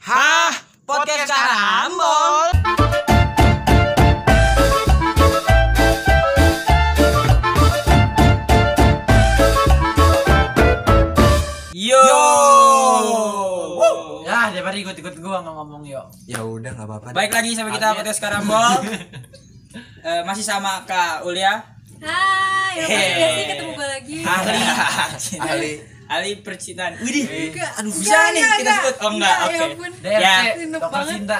Hah, 0.00 0.52
podcast 0.88 1.28
karambol. 1.28 2.48
Yo. 11.72 12.04
Ya, 14.26 14.52
daripada 14.52 14.76
ikut-ikut 14.76 15.14
gua 15.18 15.42
ngomong 15.42 15.82
yuk. 15.82 16.06
Ya 16.26 16.42
udah 16.42 16.70
nggak 16.70 16.86
apa-apa. 16.86 17.06
Baik 17.10 17.32
lagi 17.32 17.56
sampai 17.56 17.72
kita 17.74 17.96
podcast 17.96 18.20
karambol. 18.20 18.80
Eh, 20.00 20.24
masih 20.24 20.40
sama 20.42 20.82
Kak 20.88 21.22
Ulia. 21.28 21.60
Hai, 22.00 22.74
Hey. 22.80 23.52
ketemu 23.52 23.76
gue 23.76 23.86
lagi? 23.86 24.18
Ahli. 24.24 24.56
Ahli. 25.46 25.72
Ahli 26.10 26.42
percintaan. 26.42 26.98
Widih. 26.98 27.54
Aduh, 27.78 27.94
Bisa 27.94 28.34
nih 28.34 28.42
kita 28.58 28.72
sebut. 28.76 28.96
Oh 28.98 29.10
enggak, 29.14 29.36
oke. 29.40 29.54
ya 29.54 29.62
ampun. 29.64 29.90
DRT, 29.94 30.22
Ya. 30.26 30.34
Dokter 30.66 30.90
banget. 30.90 31.14
cinta. 31.14 31.38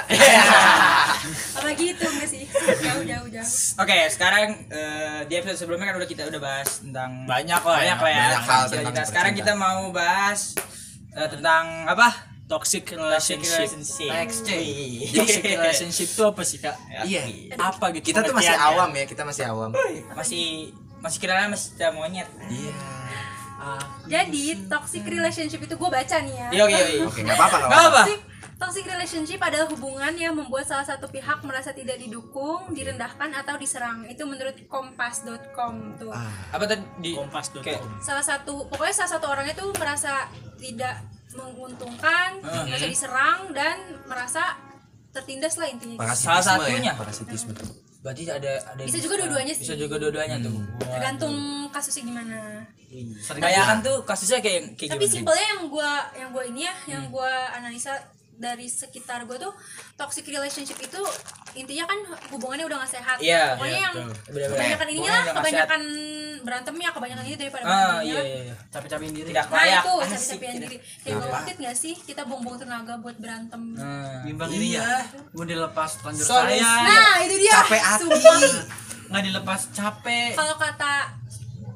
Apalagi 1.51 1.85
itu 1.91 2.05
enggak 2.07 2.29
sih? 2.29 2.43
Jauh 2.79 3.03
jauh 3.03 3.27
jauh. 3.27 3.49
Oke, 3.77 3.97
sekarang 4.07 4.43
eh, 4.67 5.19
di 5.27 5.33
episode 5.35 5.59
sebelumnya 5.59 5.91
kan 5.91 5.99
udah 5.99 6.07
kita 6.07 6.23
udah 6.25 6.39
bahas 6.39 6.79
tentang 6.79 7.27
Banyak 7.27 7.61
lah 7.61 7.75
ya. 7.75 7.83
banyak 7.83 7.99
lah 7.99 8.09
ya. 8.09 8.21
Banyak 8.23 8.41
hal 8.41 8.63
tentang 8.65 9.05
Sekarang 9.05 9.33
kita 9.35 9.53
mau 9.53 9.91
bahas 9.91 10.55
eh, 11.11 11.27
tentang 11.27 11.63
apa? 11.85 12.31
toxic 12.47 12.83
Toxic 12.83 12.99
relationship. 13.39 13.47
relationship. 13.47 14.11
TXC. 14.11 14.47
Toxic 15.15 15.43
relationship 15.45 16.07
itu 16.09 16.23
apa 16.25 16.41
sih 16.43 16.57
kak? 16.59 16.75
Iya. 17.01 17.21
Apa 17.55 17.85
gitu? 17.91 18.05
Kita 18.07 18.19
tuh 18.21 18.31
masih 18.33 18.51
awam 18.53 18.91
ya, 18.91 19.03
kita 19.03 19.23
masih 19.23 19.43
awam. 19.47 19.71
masih 20.13 20.71
masih 20.99 21.17
kenalan 21.17 21.47
masih 21.49 21.71
cinta 21.71 21.91
monyet. 21.91 22.27
Iya. 22.45 22.71
Jadi 24.05 24.43
toxic 24.65 25.03
relationship 25.03 25.59
itu 25.59 25.73
gue 25.73 25.89
baca 25.89 26.15
nih 26.17 26.33
ya. 26.33 26.47
Yo 26.51 26.65
yo 26.67 26.79
yo. 26.79 27.07
Oke, 27.07 27.21
nggak 27.21 27.33
apa-apa, 27.33 27.55
nggak 27.57 27.69
apa-apa. 27.69 27.87
apa. 27.87 28.01
Toxic, 28.01 28.19
toxic 28.57 28.85
relationship 28.85 29.39
adalah 29.39 29.67
hubungan 29.67 30.13
yang 30.13 30.33
membuat 30.33 30.63
salah 30.63 30.83
satu 30.83 31.07
pihak 31.07 31.41
merasa 31.41 31.71
tidak 31.71 31.97
didukung, 31.97 32.69
direndahkan 32.69 33.29
atau 33.31 33.55
diserang. 33.55 34.05
Itu 34.05 34.23
menurut 34.23 34.53
kompas.com 34.65 35.73
tuh. 35.95 36.11
Apa 36.49 36.63
tadi 36.63 36.81
di 36.99 37.11
Kompas.com. 37.11 37.61
Kayak- 37.61 37.83
Salah 37.99 38.21
satu 38.21 38.65
pokoknya 38.67 38.95
salah 38.95 39.11
satu 39.11 39.25
orang 39.27 39.45
itu 39.45 39.65
merasa 39.73 40.25
tidak 40.55 41.01
menguntungkan, 41.31 42.37
Hmm. 42.39 42.65
merasa 42.65 42.85
diserang 42.85 43.39
dan 43.51 43.75
merasa 44.03 44.57
tertindas 45.09 45.55
lah 45.55 45.67
intinya. 45.67 45.97
Parasitisme 45.97 46.27
Salah 46.29 46.43
satunya. 46.43 46.79
ya, 46.83 46.93
parasitisme. 46.93 47.53
Berarti 48.01 48.23
ada 48.25 48.51
ada 48.73 48.81
Bisa 48.81 48.97
juga 48.97 49.15
dua-duanya 49.21 49.53
sih. 49.53 49.63
Bisa 49.65 49.77
juga 49.77 49.95
dua-duanya 50.01 50.41
tuh. 50.41 50.57
Tergantung 50.81 51.35
kasusnya 51.69 52.03
gimana. 52.09 52.65
Kebanyakan 53.29 53.77
tuh 53.85 53.97
kasusnya 54.03 54.39
kayak 54.41 54.75
kayak 54.75 54.97
tapi 54.97 55.05
gimana? 55.05 55.15
simpelnya 55.15 55.45
yang 55.53 55.61
gua 55.69 55.91
yang 56.17 56.29
gua 56.33 56.43
ini 56.43 56.61
ya 56.67 56.75
yang 56.89 57.03
gua 57.13 57.31
analisa 57.55 57.93
dari 58.41 58.65
sekitar 58.65 59.23
gua 59.23 59.37
tuh 59.39 59.53
toxic 59.93 60.25
relationship 60.25 60.75
itu 60.75 60.97
intinya 61.53 61.85
kan 61.85 61.99
hubungannya 62.29 62.65
udah 62.65 62.81
gak 62.81 62.91
sehat 62.91 63.17
Iya, 63.19 63.53
pokoknya 63.53 63.69
iya, 63.71 63.85
yang 63.85 63.95
betul. 64.25 64.49
Kebanyakan 64.49 64.87
ininya 64.87 64.97
Hubungannya 64.97 65.21
lah 65.21 65.35
kebanyakan 65.37 65.81
berantemnya 66.41 66.89
kebanyakan 66.89 67.23
ini 67.23 67.35
daripada 67.37 67.61
Ah, 67.61 67.69
berantemnya 67.69 68.01
iya 68.03 68.21
iya 68.23 68.39
iya. 68.43 68.55
Capek-capekin 68.67 69.13
diri. 69.13 69.27
Tidak 69.29 69.45
nah 69.45 69.61
layak. 69.61 69.83
itu 69.83 69.93
tidak. 70.49 70.61
diri 70.65 70.77
kayak 70.99 71.17
worth 71.21 71.45
it 71.45 71.57
gak 71.59 71.75
sih 71.77 71.93
kita 71.95 72.21
buang-buang 72.23 72.57
tenaga 72.57 72.93
buat 72.97 73.15
berantem 73.15 73.61
Hmm. 73.71 74.25
Bimbang 74.25 74.49
ini 74.49 74.67
ya. 74.73 75.05
Mau 75.31 75.45
dilepas 75.45 75.89
telanjur 75.97 76.25
Sorry. 76.25 76.57
saya. 76.57 76.81
nah 76.81 77.15
itu 77.21 77.35
dia 77.37 77.53
Capek 77.53 77.77
hati. 77.79 78.09
Nggak 79.05 79.23
dilepas 79.23 79.61
capek. 79.69 80.31
kalau 80.33 80.55
kata 80.57 80.93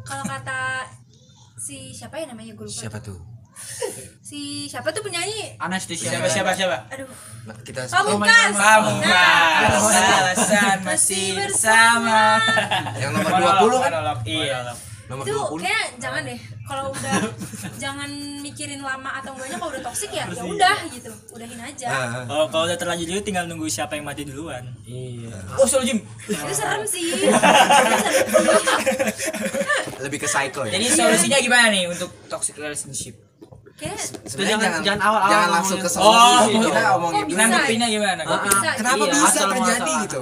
kalau 0.02 0.24
kata 0.24 0.88
si 1.58 1.92
siapa 1.92 2.16
ya 2.16 2.26
namanya 2.26 2.54
gue 2.54 2.64
lupa 2.64 2.80
Siapa 2.80 2.98
tuh? 3.00 3.20
Si 4.22 4.40
siapa 4.66 4.90
tuh 4.90 5.02
penyanyi 5.02 5.56
Anestesia. 5.58 6.10
Siapa 6.10 6.28
siapa 6.28 6.52
siapa? 6.52 6.78
aduh 6.90 7.08
Nah, 7.46 7.54
kita 7.62 7.86
Pamungkas 7.86 8.58
Kamu 8.58 8.92
Nah, 8.98 9.70
alasan 9.70 10.82
masih 10.82 11.38
bersama. 11.38 12.42
yang 12.98 13.14
nomor 13.14 13.30
Monolog, 13.30 13.70
20 13.70 13.86
kan? 13.86 13.92
Iya. 14.26 14.58
Nomor 15.06 15.22
itu 15.22 15.38
20. 15.38 15.62
kayak 15.62 15.86
jangan 15.96 16.22
deh 16.26 16.40
kalau 16.66 16.90
udah 16.90 17.14
jangan 17.84 18.10
mikirin 18.42 18.82
lama 18.82 19.22
atau 19.22 19.38
enggaknya 19.38 19.62
kalau 19.62 19.70
udah 19.70 19.84
toksik 19.86 20.10
ya 20.10 20.26
ya 20.26 20.42
udah 20.42 20.78
gitu 20.90 21.14
udahin 21.30 21.62
aja 21.62 21.86
Ah, 21.86 22.02
ah. 22.18 22.24
Oh, 22.26 22.46
kalau 22.50 22.66
udah 22.66 22.74
terlanjur 22.74 23.06
dulu 23.08 23.22
tinggal 23.22 23.46
nunggu 23.46 23.70
siapa 23.70 23.94
yang 23.94 24.02
mati 24.02 24.26
duluan. 24.26 24.66
Iya. 24.82 25.38
Oh, 25.56 25.70
Soul 25.70 25.86
Jim. 25.86 26.02
itu 26.26 26.50
serem 26.52 26.82
sih 26.84 27.06
itu 27.14 27.30
serem 27.30 27.94
sih 28.02 28.18
Lebih 30.02 30.18
ke 30.18 30.28
psycho 30.28 30.66
ya. 30.66 30.74
Jadi 30.74 30.86
solusinya 30.90 31.38
gimana 31.40 31.70
nih 31.70 31.86
untuk 31.86 32.10
toxic 32.26 32.58
relationship? 32.58 33.14
Kayak 33.76 33.98
jangan- 34.32 34.82
jangan 34.82 35.02
awal-awal 35.02 35.30
jangan 35.30 35.50
langsung 35.52 35.80
ke 35.80 35.90
solusi. 35.90 36.08
Oh, 36.08 36.42
kita 36.64 36.82
omongin 36.96 37.16
dulu. 37.18 37.30
bisa? 37.30 37.40
Nanggepinnya 37.42 37.88
gimana? 37.90 38.22
Ah, 38.22 38.30
ah. 38.30 38.40
bisa 38.42 38.68
Kenapa 38.74 38.96
Iya, 38.98 39.12
bisa 39.12 39.28
asal 39.28 39.48
terjadi 39.52 39.94
gitu? 40.02 40.22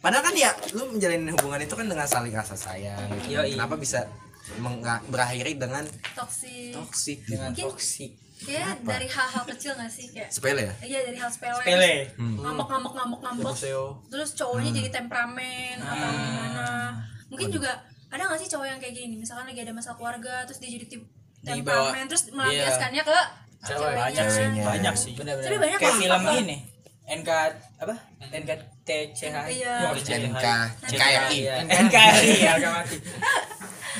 Padahal 0.00 0.22
kan 0.22 0.34
ya 0.34 0.50
lu 0.72 0.82
menjalin 0.88 1.22
hubungan 1.28 1.60
itu 1.60 1.74
kan 1.74 1.86
dengan 1.86 2.06
saling 2.06 2.32
rasa 2.32 2.54
sayang 2.54 3.04
gitu. 3.18 3.36
Yoi. 3.36 3.52
Kenapa 3.52 3.74
bisa 3.74 4.00
berakhiri 5.06 5.52
dengan 5.54 5.84
toksik 6.12 6.72
toksik 6.72 7.18
Dengan 7.24 7.52
Mungkin- 7.52 7.66
toxic. 7.68 8.10
kayak 8.40 8.80
dari 8.82 9.04
hal-hal 9.04 9.44
kecil 9.46 9.76
gak 9.76 9.92
sih 9.92 10.08
kayak 10.08 10.32
Sepele 10.32 10.64
ya? 10.64 10.74
iya 10.82 10.98
dari 11.04 11.14
hal 11.14 11.28
sepele 11.28 11.60
Pele. 11.60 12.08
ngambek 12.16 12.66
ngambek 12.66 12.92
ngambek 12.96 13.20
ngambek 13.20 13.54
terus 14.08 14.30
cowoknya 14.32 14.70
jadi 14.74 14.88
temperamen 14.90 15.76
atau 15.76 16.08
gimana 16.08 16.68
mungkin 17.28 17.52
juga 17.52 17.76
ada 18.08 18.22
gak 18.24 18.40
sih 18.40 18.48
cowok 18.48 18.66
yang 18.66 18.80
kayak 18.80 18.96
gini 18.96 19.14
misalkan 19.14 19.44
lagi 19.44 19.60
ada 19.60 19.70
masalah 19.70 19.94
keluarga 19.94 20.48
terus 20.48 20.56
dia 20.56 20.72
jadi. 20.72 20.88
Temperamen 21.40 22.04
terus 22.08 22.22
melampiaskannya 22.30 23.02
ke 23.04 23.18
Cewek. 23.60 23.92
Banyak 23.92 24.24
sih, 24.24 24.40
Ceweknya. 24.40 24.64
banyak 24.64 24.94
sih. 24.96 25.12
Benar-benar. 25.20 25.48
Tapi 25.52 25.56
banyak 25.60 25.78
Kayak 25.78 25.96
film 26.00 26.22
Apa? 26.24 26.32
ini. 26.40 26.56
NK 27.10 27.30
apa? 27.82 27.94
Iya. 29.50 29.74
Bukan 29.82 29.98
TCH. 29.98 30.30
NK 30.30 30.46
NKRI. 30.86 31.38
Iya, 31.42 31.54
NKRI. 31.66 32.34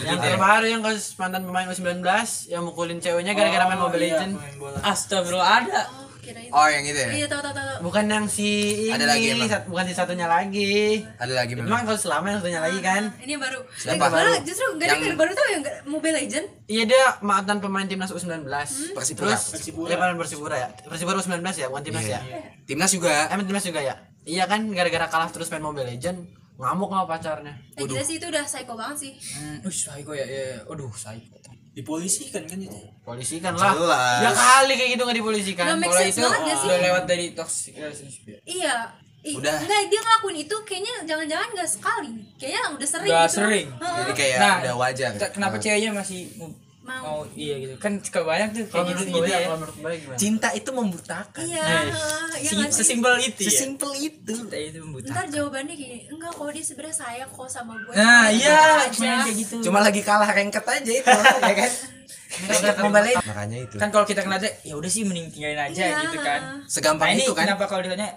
Yang 0.01 0.19
terbaru 0.23 0.67
yang 0.71 0.81
kasus 0.81 1.19
mantan 1.19 1.43
pemain 1.45 1.67
U19 1.69 2.01
yang 2.49 2.63
mukulin 2.65 3.03
ceweknya 3.03 3.35
gara-gara 3.35 3.67
main 3.69 3.81
Mobile 3.83 4.01
iya, 4.01 4.17
Legend. 4.17 4.33
main 4.39 4.57
bola. 4.57 4.79
Astagfirullah 4.81 5.51
ada. 5.61 5.83
Oh 6.21 6.23
kirain 6.23 6.51
Oh, 6.53 6.67
yang 6.67 6.85
itu 6.85 6.95
ya? 6.95 7.09
iya 7.11 7.27
tahu 7.27 7.41
tahu 7.41 7.55
tahu. 7.55 7.69
Bukan 7.81 8.05
yang 8.07 8.27
si 8.27 8.49
ini, 8.85 8.93
Ada 8.93 9.07
lagi 9.09 9.27
emang? 9.31 9.49
sat- 9.49 9.65
bukan 9.65 9.85
si 9.85 9.95
satunya 9.95 10.27
lagi. 10.27 11.01
Ada 11.17 11.33
lagi 11.35 11.53
memang. 11.55 11.71
mah 11.71 11.81
kalau 11.83 11.97
selama 11.97 12.25
yang 12.27 12.39
satunya 12.39 12.61
lagi 12.61 12.79
kan. 12.79 13.03
ini 13.19 13.31
yang 13.31 13.41
baru 13.41 13.59
Siapa? 13.73 13.91
yang 13.91 14.01
baru 14.07 14.31
justru 14.43 14.67
gak 14.69 14.77
ada 14.77 14.85
Yang- 14.87 15.03
yang 15.03 15.19
baru 15.19 15.31
tuh 15.33 15.47
yang 15.49 15.63
Mobile 15.87 16.17
Legend 16.17 16.47
Iya 16.67 16.83
dia 16.85 17.05
mantan 17.21 17.59
pemain 17.59 17.83
timnas 17.83 18.11
U19. 18.11 18.45
Persipura. 18.93 19.33
Terus 19.33 19.43
Persipura. 19.51 19.89
Dia 19.89 20.15
Persipura 20.15 20.55
ya. 20.55 20.69
Persipura 20.83 21.17
U19 21.17 21.41
ya, 21.57 21.67
bukan 21.67 21.83
timnas 21.83 22.05
Iya. 22.05 22.21
ya. 22.21 22.39
Timnas 22.63 22.91
juga. 22.93 23.27
Emang 23.27 23.43
timnas 23.43 23.65
juga 23.65 23.81
ya? 23.81 23.95
Iya 24.23 24.45
kan 24.45 24.69
gara-gara 24.69 25.09
kalah 25.09 25.33
terus 25.33 25.49
main 25.49 25.65
Mobile 25.65 25.89
Legend 25.89 26.37
ngamuk 26.55 26.93
sama 26.93 27.09
pacarnya. 27.09 27.57
eh, 27.73 27.83
gila 27.83 28.05
sih 28.05 28.21
itu 28.21 28.29
udah 28.29 28.45
psycho 28.45 28.77
banget 28.77 28.97
sih 29.01 29.13
Hmm, 29.17 29.65
ush, 29.65 29.89
psycho 29.89 30.13
ya, 30.13 30.23
ya. 30.23 30.61
Aduh, 30.69 30.93
psycho. 30.93 31.40
Dipolisikan 31.71 32.43
kan 32.45 32.59
itu. 32.59 32.79
Polisi 33.01 33.39
kan 33.39 33.55
lah. 33.55 33.73
Jelas. 33.73 34.21
Ya 34.21 34.31
kali 34.31 34.73
kayak 34.75 34.91
gitu 34.91 35.03
nggak 35.03 35.19
dipolisikan. 35.19 35.65
Make 35.73 35.87
Kalau 35.87 36.03
itu 36.03 36.21
udah 36.21 36.79
lewat 36.83 37.05
dari 37.05 37.27
toxic 37.31 37.73
relationship 37.75 38.25
ya. 38.27 38.39
iya 38.45 38.75
Ih, 39.21 39.37
Udah. 39.37 39.53
enggak 39.53 39.85
dia 39.87 40.01
ngelakuin 40.01 40.37
itu 40.41 40.57
kayaknya 40.65 41.05
jangan-jangan 41.05 41.49
gak 41.53 41.69
sekali 41.69 42.09
kayaknya 42.41 42.73
udah 42.73 42.89
sering 42.89 43.11
Udah 43.13 43.21
gitu 43.23 43.37
sering. 43.37 43.67
Heeh. 43.71 43.97
Jadi 44.01 44.13
kayak 44.17 44.37
Nah, 44.41 44.55
udah 44.57 44.75
wajar. 44.79 45.11
Ke- 45.13 45.31
Kenapa 45.31 45.57
Ah. 45.57 45.61
ceweknya 45.61 45.91
masih 45.93 46.21
mau, 46.93 47.03
Mau. 47.03 47.21
iya 47.33 47.55
gitu? 47.57 47.75
Kan 47.77 47.93
suka 47.99 48.21
banyak 48.23 48.49
tuh 48.51 48.63
Kalau 48.65 48.73
kayak 48.73 48.87
menurut 48.91 49.01
gitu, 49.01 49.13
gue 49.13 49.21
gitu 49.21 49.29
ya, 49.29 49.33
ya. 49.33 49.41
kalau 49.43 49.59
menurut 49.59 49.77
gue 49.77 49.93
gimana? 49.97 50.19
Cinta 50.19 50.49
itu 50.53 50.71
membutakan. 50.73 51.43
iya 51.45 51.63
Nah, 51.63 51.83
iya 52.35 52.45
si- 52.45 52.57
nggak 52.57 52.69
sih? 52.69 52.79
sesimpel 52.81 53.15
itu 53.21 53.41
ya. 53.41 53.49
Sesimpel 53.49 53.91
itu. 53.97 54.33
Cinta 54.35 54.57
itu 54.59 54.79
membutakan. 54.79 55.13
ntar 55.13 55.27
jawabannya 55.29 55.75
gini 55.75 55.97
enggak 56.07 56.33
kalau 56.33 56.51
dia 56.51 56.65
sebenarnya 56.65 56.97
sayang 56.97 57.31
kok 57.31 57.49
sama 57.49 57.73
gue 57.79 57.93
Nah, 57.93 58.05
Cuma 58.27 58.35
iya, 58.35 58.59
aja. 58.81 58.91
cuma 58.91 59.15
kayak 59.21 59.37
gitu. 59.39 59.55
Cuma 59.63 59.79
lagi 59.81 60.01
kalah 60.01 60.31
rengket 60.31 60.65
aja 60.65 60.93
itu, 60.93 61.09
ya 61.41 61.55
kan? 61.57 61.73
Mobile 62.81 63.05
Legends. 63.05 63.27
Makanya 63.27 63.59
itu. 63.61 63.75
kan 63.77 63.89
kalau 63.89 64.05
kita 64.05 64.21
kenal 64.21 64.37
aja 64.37 64.51
ya 64.61 64.75
udah 64.75 64.87
sih 64.87 65.03
mending 65.03 65.29
tinggalin 65.29 65.61
aja 65.61 65.83
Iya. 65.85 65.99
gitu 66.05 66.19
kan. 66.21 66.41
Segampang 66.65 67.09
Nah, 67.09 67.15
ini 67.15 67.23
itu 67.23 67.33
kan. 67.33 67.45
kenapa 67.45 67.65
kalau 67.67 67.83
ditanya 67.83 68.11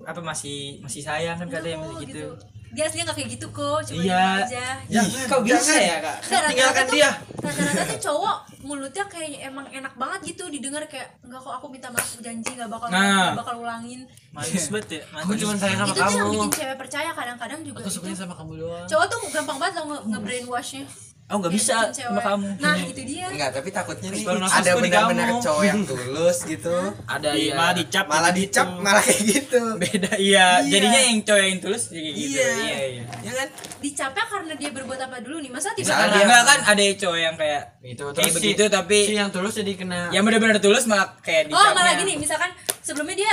apa 0.00 0.20
masih 0.20 0.80
masih 0.80 1.00
sayang 1.00 1.36
kan 1.36 1.46
katanya 1.46 1.82
masih 1.82 2.06
gitu. 2.06 2.32
Dia 2.70 2.84
aslinya 2.84 3.04
gak 3.06 3.16
kayak 3.16 3.30
gitu 3.32 3.46
kok 3.48 3.80
cuma 3.82 3.98
Iya. 3.98 4.20
diem 4.20 4.42
aja 4.42 4.66
Ya, 4.86 5.00
kau 5.24 5.40
bisa 5.40 5.72
ya, 5.72 5.96
Kak? 5.98 6.16
Nggak, 6.18 6.18
rata-rata 6.22 6.48
Tinggalkan 6.48 6.84
tuh- 6.84 6.94
dia. 6.94 7.10
rata-rata 7.38 7.82
tuh 7.86 8.00
cowok 8.06 8.36
mulutnya 8.60 9.04
kayak 9.06 9.28
emang 9.42 9.66
enak 9.68 9.94
banget 9.94 10.20
gitu 10.26 10.44
didengar 10.46 10.82
kayak 10.84 11.08
enggak 11.20 11.40
kok 11.40 11.54
aku 11.54 11.66
minta 11.68 11.88
maaf 11.88 12.10
janji 12.18 12.50
nggak 12.50 12.68
bakal 12.68 12.86
Nah. 12.88 13.00
nggak 13.30 13.38
bakal 13.38 13.54
ulangin 13.58 14.00
Manis 14.28 14.68
banget 14.68 14.88
ya. 14.92 15.02
Aku 15.18 15.32
cuma 15.34 15.52
sayang 15.54 15.80
sama 15.80 15.88
itu 15.88 15.96
tuh 15.96 16.04
yang 16.06 16.20
kamu. 16.20 16.34
bikin 16.36 16.50
cewek 16.54 16.76
percaya 16.76 17.10
kadang-kadang 17.10 17.60
juga 17.62 17.80
Aku 17.80 17.90
sukanya 17.90 18.12
itu. 18.12 18.20
sama 18.20 18.34
kamu 18.34 18.52
doang. 18.58 18.86
cowok 18.86 19.06
tuh 19.06 19.18
gampang 19.30 19.58
banget 19.58 19.74
lo 19.74 19.84
nge- 19.88 20.04
nge-brainwashnya 20.06 20.84
Oh, 21.28 21.36
nggak 21.36 21.52
bisa 21.52 21.76
sama 21.76 21.92
cewek. 21.92 22.22
kamu. 22.24 22.48
nah 22.56 22.72
itu 22.74 23.02
dia 23.04 23.28
Enggak, 23.28 23.50
tapi 23.52 23.68
takutnya 23.68 24.08
nih 24.08 24.24
ada 24.24 24.70
benar-benar 24.74 25.28
cowok 25.36 25.60
yang 25.62 25.84
tulus 25.84 26.38
gitu. 26.42 26.72
Ada 27.04 27.28
Di, 27.30 27.42
ya. 27.44 27.54
malah 27.54 27.74
dicap 27.74 28.04
Malah 28.04 28.32
gitu. 28.32 28.40
dicap 28.40 28.68
malah 28.80 29.02
kayak 29.04 29.22
gitu. 29.28 29.62
beda 29.76 30.12
iya. 30.16 30.46
Iya. 30.58 30.72
Jadinya 30.72 31.00
yang 31.02 31.18
cowok 31.22 31.42
yang 31.44 31.58
tulus 31.60 31.82
jadi 31.86 32.00
kayak 32.00 32.16
gitu. 32.16 32.32
Iya. 32.32 32.48
Iya, 32.48 32.78
iya. 32.88 33.04
Ya 33.20 33.32
kan? 33.34 33.48
dicapnya 33.78 34.24
karena 34.26 34.54
dia 34.54 34.70
berbuat 34.72 35.00
apa 35.00 35.16
dulu 35.20 35.36
nih 35.38 35.50
masa 35.50 35.68
tiba-tiba 35.70 36.06
dia 36.08 36.24
enggak 36.24 36.42
kan 36.44 36.60
ada 36.66 36.82
cowok 36.96 37.18
yang 37.20 37.34
kayak 37.36 37.62
Itu 37.78 38.02
kayak 38.02 38.14
terus 38.16 38.26
si- 38.26 38.36
begitu 38.40 38.64
tapi 38.66 38.98
si 39.02 39.12
yang 39.14 39.28
tulus 39.28 39.54
jadi 39.54 39.72
kena 39.74 40.00
yang 40.08 40.24
benar-benar 40.24 40.58
tulus 40.58 40.82
malah 40.84 41.14
kayak 41.20 41.46
oh 41.46 41.54
dicapnya. 41.54 41.76
malah 41.76 41.92
gini 41.94 42.12
misalkan 42.16 42.50
sebelumnya 42.80 43.30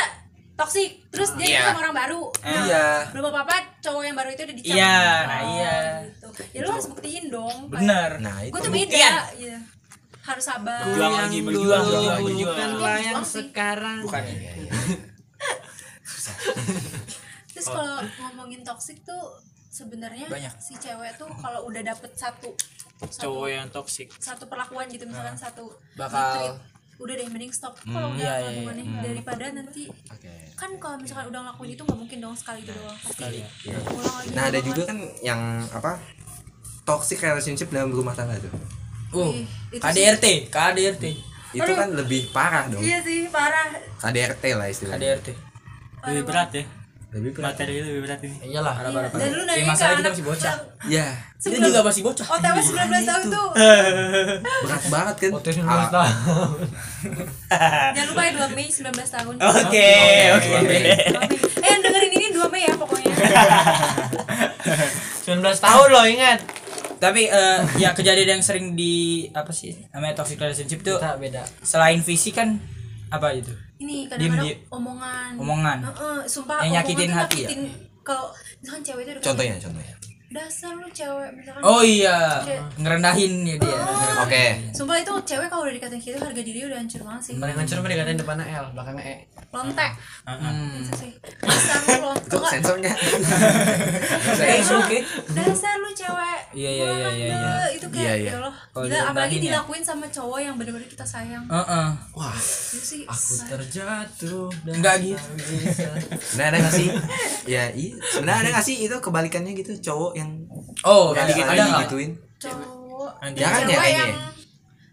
toksik 0.55 0.89
terus 1.09 1.29
dia 1.35 1.45
Iya. 1.45 1.53
ikut 1.53 1.65
sama 1.67 1.77
orang 1.81 1.95
baru 1.97 2.21
nah, 2.37 2.63
Iya. 2.63 2.85
belum 3.11 3.23
apa 3.27 3.39
apa 3.43 3.55
cowok 3.79 4.01
yang 4.01 4.15
baru 4.15 4.29
itu 4.29 4.41
udah 4.41 4.55
dicap 4.55 4.73
Iya, 4.73 4.95
nah 5.21 5.37
Oh, 5.37 5.47
iya. 5.53 5.73
gitu. 6.05 6.27
ya 6.49 6.59
lu 6.59 6.67
harus 6.69 6.85
buktiin 6.87 7.23
dong 7.27 7.57
Bener. 7.67 8.09
Nah, 8.17 8.35
itu 8.41 8.49
gue 8.49 8.59
tuh 8.61 8.71
beda 8.73 9.07
iya. 9.35 9.57
harus 10.21 10.43
sabar 10.43 10.79
Berjuang 10.81 11.13
lagi, 11.17 11.37
berjuang, 11.39 11.81
dulu 11.81 11.91
berjuang, 11.91 12.17
berjuang. 12.17 12.49
bukanlah 12.49 12.97
yang 12.97 13.15
Berjuang 13.15 13.25
sih. 13.25 13.35
sekarang 13.45 13.97
Bukan. 14.01 14.21
Iya, 14.25 14.51
iya. 14.57 14.71
terus 17.51 17.67
kalau 17.67 17.95
ngomongin 18.21 18.61
toksik 18.61 18.97
tuh 19.01 19.23
sebenarnya 19.69 20.25
si 20.57 20.73
cewek 20.75 21.15
tuh 21.15 21.29
kalau 21.35 21.65
udah 21.65 21.81
dapet 21.85 22.09
satu 22.13 22.49
satu, 22.95 23.21
Cowok 23.21 23.47
yang 23.49 23.67
toksik. 23.69 24.07
satu 24.15 24.45
perlakuan 24.45 24.87
gitu 24.87 25.03
misalkan 25.03 25.35
satu 25.35 25.67
Bakal- 25.93 26.57
udah 26.95 27.13
deh 27.13 27.27
mending 27.27 27.51
stop 27.51 27.75
kalau 27.81 28.07
udah 28.09 28.19
iya, 28.19 28.33
iya, 28.39 28.47
hubungannya 28.55 28.85
daripada 29.03 29.45
nanti 29.51 29.91
Oke. 30.07 30.31
kan 30.55 30.71
kalau 30.79 30.95
misalkan 30.95 31.27
udah 31.27 31.39
ngelakuin 31.43 31.71
itu 31.73 31.81
nggak 31.83 31.99
mungkin 31.99 32.17
dong 32.19 32.35
sekali 32.35 32.63
itu 32.63 32.71
doang 32.71 32.95
pasti 32.95 33.23
Iya. 33.35 33.77
ulang 33.83 34.15
lagi 34.15 34.29
Nah, 34.31 34.43
ada 34.47 34.59
juga 34.59 34.81
kan 34.85 34.97
yang 35.19 35.41
apa? 35.69 35.99
Toxic 36.83 37.17
relationship 37.19 37.67
dalam 37.67 37.89
rumah 37.89 38.13
tangga 38.13 38.37
tuh. 38.37 38.53
Uh, 39.11 39.41
KDRT, 39.73 40.47
KDRT. 40.47 41.05
Itu 41.51 41.71
kan 41.71 41.89
lebih 41.91 42.29
parah 42.29 42.67
dong. 42.67 42.79
iya 42.79 43.01
sih 43.01 43.25
parah 43.27 43.73
KDRT 43.97 44.43
lah 44.53 44.67
istilahnya. 44.69 44.99
KDRT. 45.17 45.27
Lebih 46.05 46.23
berat 46.23 46.49
ya. 46.53 46.63
Lebih 47.11 47.31
berat. 47.31 47.45
Materi 47.51 47.75
lebih 47.77 48.01
berat 48.01 48.19
ini. 48.21 48.35
iyalah 48.45 48.73
Parah, 48.73 48.91
parah, 48.91 49.09
dan 49.11 49.29
lu 49.29 49.41
Ya, 49.41 49.45
nanya 49.45 49.61
ke 49.61 49.69
masalah 49.69 49.93
kita 49.93 50.01
anak 50.01 50.11
masih 50.11 50.25
bocah. 50.25 50.55
Ya, 50.85 51.07
Kita 51.37 51.57
juga 51.59 51.81
masih 51.81 52.01
bocah. 52.01 52.25
OTW 52.27 52.57
19 52.57 53.05
tahun 53.05 53.23
tuh 53.27 53.47
berat 54.65 54.83
banget 54.89 55.15
kan. 55.17 55.31
Otis 55.33 55.55
Ah, 55.57 55.87
tahun 55.87 56.09
jangan 57.95 58.07
lupa 58.09 58.21
ya 58.21 58.31
2 58.41 58.51
Mei 58.51 58.67
19 58.67 58.83
tahun 58.91 59.33
Oke, 59.37 59.91
oke. 60.33 60.47
2 60.59 60.65
Mei. 60.65 60.81
eh 60.85 60.99
yang 61.63 61.81
dengerin 61.81 62.11
ini 62.11 62.27
2 62.31 62.45
Mei 62.47 62.63
ya 62.63 62.73
pokoknya 62.75 63.13
19 65.25 65.39
tahun 65.41 65.87
loh 65.89 66.05
ingat 66.05 66.39
Tapi 66.95 67.27
eh, 67.27 67.59
ya 67.77 67.91
kejadian 67.91 68.39
yang 68.39 68.43
sering 68.43 68.73
di 68.73 68.93
apa 69.29 69.51
sih 69.51 69.75
namanya 69.91 70.15
toxic 70.17 70.37
relationship 70.37 70.79
tuh 70.81 70.95
kita 70.95 71.15
beda 71.15 71.43
selain 71.61 71.99
visi 71.99 72.31
kan 72.31 72.55
apa 73.07 73.31
itu? 73.33 73.51
Ini 73.75 74.07
kadang-kadang 74.07 74.55
omongan 74.71 75.31
Omongan. 75.35 75.77
Heeh, 75.83 76.17
sumpah 76.25 76.63
Yang 76.63 76.73
nyakitin 76.79 77.09
hati 77.11 77.37
ya? 77.43 77.47
nyakitin 77.51 77.61
kalau 78.05 78.25
misalkan 78.61 78.81
cewek 78.85 79.01
itu 79.03 79.11
udah 79.11 79.21
kayak, 79.21 79.27
Contohnya, 79.27 79.55
contohnya. 79.59 79.95
Dasar 80.35 80.71
lu 80.73 80.87
cewek 80.89 81.29
misalkan 81.33 81.63
Oh 81.63 81.79
iya, 81.79 82.39
Kayak- 82.41 82.67
ngerendahin 82.77 83.33
ya 83.43 83.55
dia. 83.57 83.77
Oke. 84.17 84.45
sumpah 84.71 84.97
itu 84.97 85.11
cewek 85.25 85.47
kalau 85.47 85.63
udah 85.63 85.73
dikatain 85.73 85.97
gitu 85.97 86.17
harga 86.17 86.41
diri 86.41 86.59
udah 86.61 86.77
hancur 86.77 87.01
banget 87.01 87.21
sih 87.23 87.33
paling 87.35 87.55
hancur 87.55 87.77
mah 87.77 87.89
dikatain 87.89 88.17
depannya 88.17 88.45
L 88.45 88.65
belakangnya 88.71 89.03
E 89.05 89.15
lontek 89.49 89.91
Hmm. 90.25 90.81
itu 90.81 90.91
sih 90.93 91.11
dasar 91.39 91.79
lu 91.81 91.95
lontek 92.03 92.27
Itu 92.27 92.37
sensornya. 92.43 92.91
Oke, 94.75 94.97
dasar 95.31 95.75
lu 95.77 95.89
cewek 95.91 96.39
Iya, 96.51 96.69
iya, 96.71 96.85
iya, 96.85 97.09
iya, 97.09 97.09
iya. 97.09 97.35
Wah, 97.37 97.67
itu 97.69 97.87
kayak 97.89 98.03
Iya, 98.05 98.13
iya. 98.17 98.29
ya 98.29 98.37
Allah 98.37 98.53
gila 98.77 98.99
apalagi 99.05 99.37
ya. 99.37 99.43
dilakuin 99.45 99.83
sama 99.83 100.05
cowok 100.07 100.39
yang 100.41 100.55
bener-bener 100.55 100.87
kita 100.87 101.05
sayang 101.05 101.43
Heeh. 101.45 101.87
Wah, 102.13 102.35
itu 102.35 102.79
sih 102.81 103.01
terjatuh 103.45 104.49
Enggak 104.65 104.95
gitu. 105.01 105.29
Nah, 106.35 106.45
ada 106.45 106.57
gak 106.59 106.73
sih? 106.73 106.87
Ya, 107.45 107.69
iya. 107.69 107.93
Sebenarnya 108.09 108.39
ada 108.41 108.49
gak 108.53 108.65
sih 108.65 108.75
itu 108.81 108.95
kebalikannya 108.97 109.53
gitu 109.53 109.71
cowok 109.83 110.11
yang 110.13 110.24
Oh, 110.81 111.11
yang 111.11 111.23
ada 111.23 111.29
dikit 111.29 111.45
ada 111.45 111.63
nggak? 111.63 111.81
gituin? 111.85 112.11
cowok. 112.37 113.11
Jarang 113.31 113.61
ya 113.61 113.65
cewek 113.65 113.75
kayaknya 113.75 113.97
yang 113.97 114.11
ya? 114.11 114.27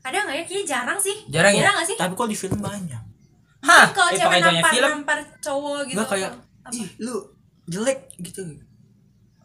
ada 0.03 0.17
nggak 0.19 0.35
ya 0.35 0.43
kayaknya 0.43 0.65
jarang 0.67 0.99
sih 0.99 1.17
Jarang 1.29 1.53
ya? 1.53 1.71
nggak 1.71 1.87
sih 1.87 1.97
Tapi 1.97 2.13
kok 2.13 2.27
di 2.27 2.37
film 2.37 2.59
banyak. 2.61 3.03
Hah? 3.63 3.87
kalau 3.91 4.11
Eh, 4.11 4.17
cewek 4.17 4.39
nampar 4.41 4.73
film? 4.73 4.91
nampar 4.91 5.19
cowok 5.39 5.79
gitu 5.85 5.95
Enggak 5.95 6.09
kayak 6.11 6.31
ih, 6.73 6.89
lu 6.99 7.15
jelek 7.65 7.99
gitu. 8.19 8.41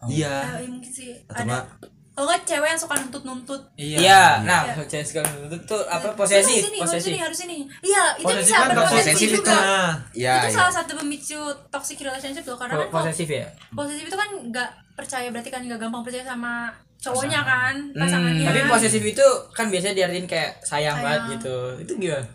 Iya. 0.04 0.34
Eh, 0.56 0.62
ya 0.62 0.68
mungkin 0.68 0.92
sih 0.92 1.10
Atau 1.26 1.34
ada 1.36 1.44
enggak 1.44 1.66
kalau 2.10 2.26
nggak 2.28 2.44
cewek 2.44 2.66
yang 2.68 2.82
suka 2.82 2.96
nuntut 2.98 3.24
nuntut 3.24 3.62
Iya, 3.76 4.42
nah, 4.42 4.66
Iya. 4.66 4.82
cewek 4.84 5.06
sekarang 5.06 5.34
itu 5.44 5.58
tuh 5.64 5.86
apa 5.86 6.10
posesif, 6.12 6.50
harus 6.50 6.66
ini, 6.66 6.80
harus 6.80 6.90
posesif. 6.90 7.12
ini, 7.12 7.20
harus 7.20 7.40
ini. 7.44 7.58
Iya, 7.80 8.04
itu 8.16 8.26
Posesif 8.26 8.50
bisa 8.50 8.58
kan 8.58 8.70
posesif 8.76 9.14
itu. 9.22 9.38
juga. 9.38 9.54
nah 9.54 9.92
Iya, 10.12 10.34
itu 10.36 10.48
iya. 10.48 10.56
salah 10.56 10.74
satu 10.74 10.92
pemicu 10.96 11.40
toxic 11.70 11.98
relationship 12.00 12.42
loh 12.44 12.58
karena 12.58 12.74
Po- 12.76 12.90
kan 12.90 13.06
Posesif 13.06 13.30
ya? 13.30 13.46
posesif 13.70 14.02
itu 14.04 14.18
kan 14.18 14.30
nggak 14.34 14.70
percaya 14.98 15.30
berarti 15.30 15.48
kan 15.48 15.62
nggak 15.62 15.78
gampang 15.78 16.02
percaya 16.02 16.26
sama 16.26 16.74
cowoknya 16.98 17.40
kan 17.40 17.76
pasangannya 17.94 18.42
Hmm, 18.42 18.50
tapi 18.50 18.60
posesif 18.68 19.04
itu 19.06 19.26
kan 19.54 19.70
biasanya 19.70 19.94
diartiin 19.96 20.26
kayak 20.26 20.58
sayang, 20.60 20.98
Sayang. 20.98 21.06
banget 21.06 21.22
gitu. 21.38 21.56
Itu 21.80 21.92
gimana? 21.96 22.26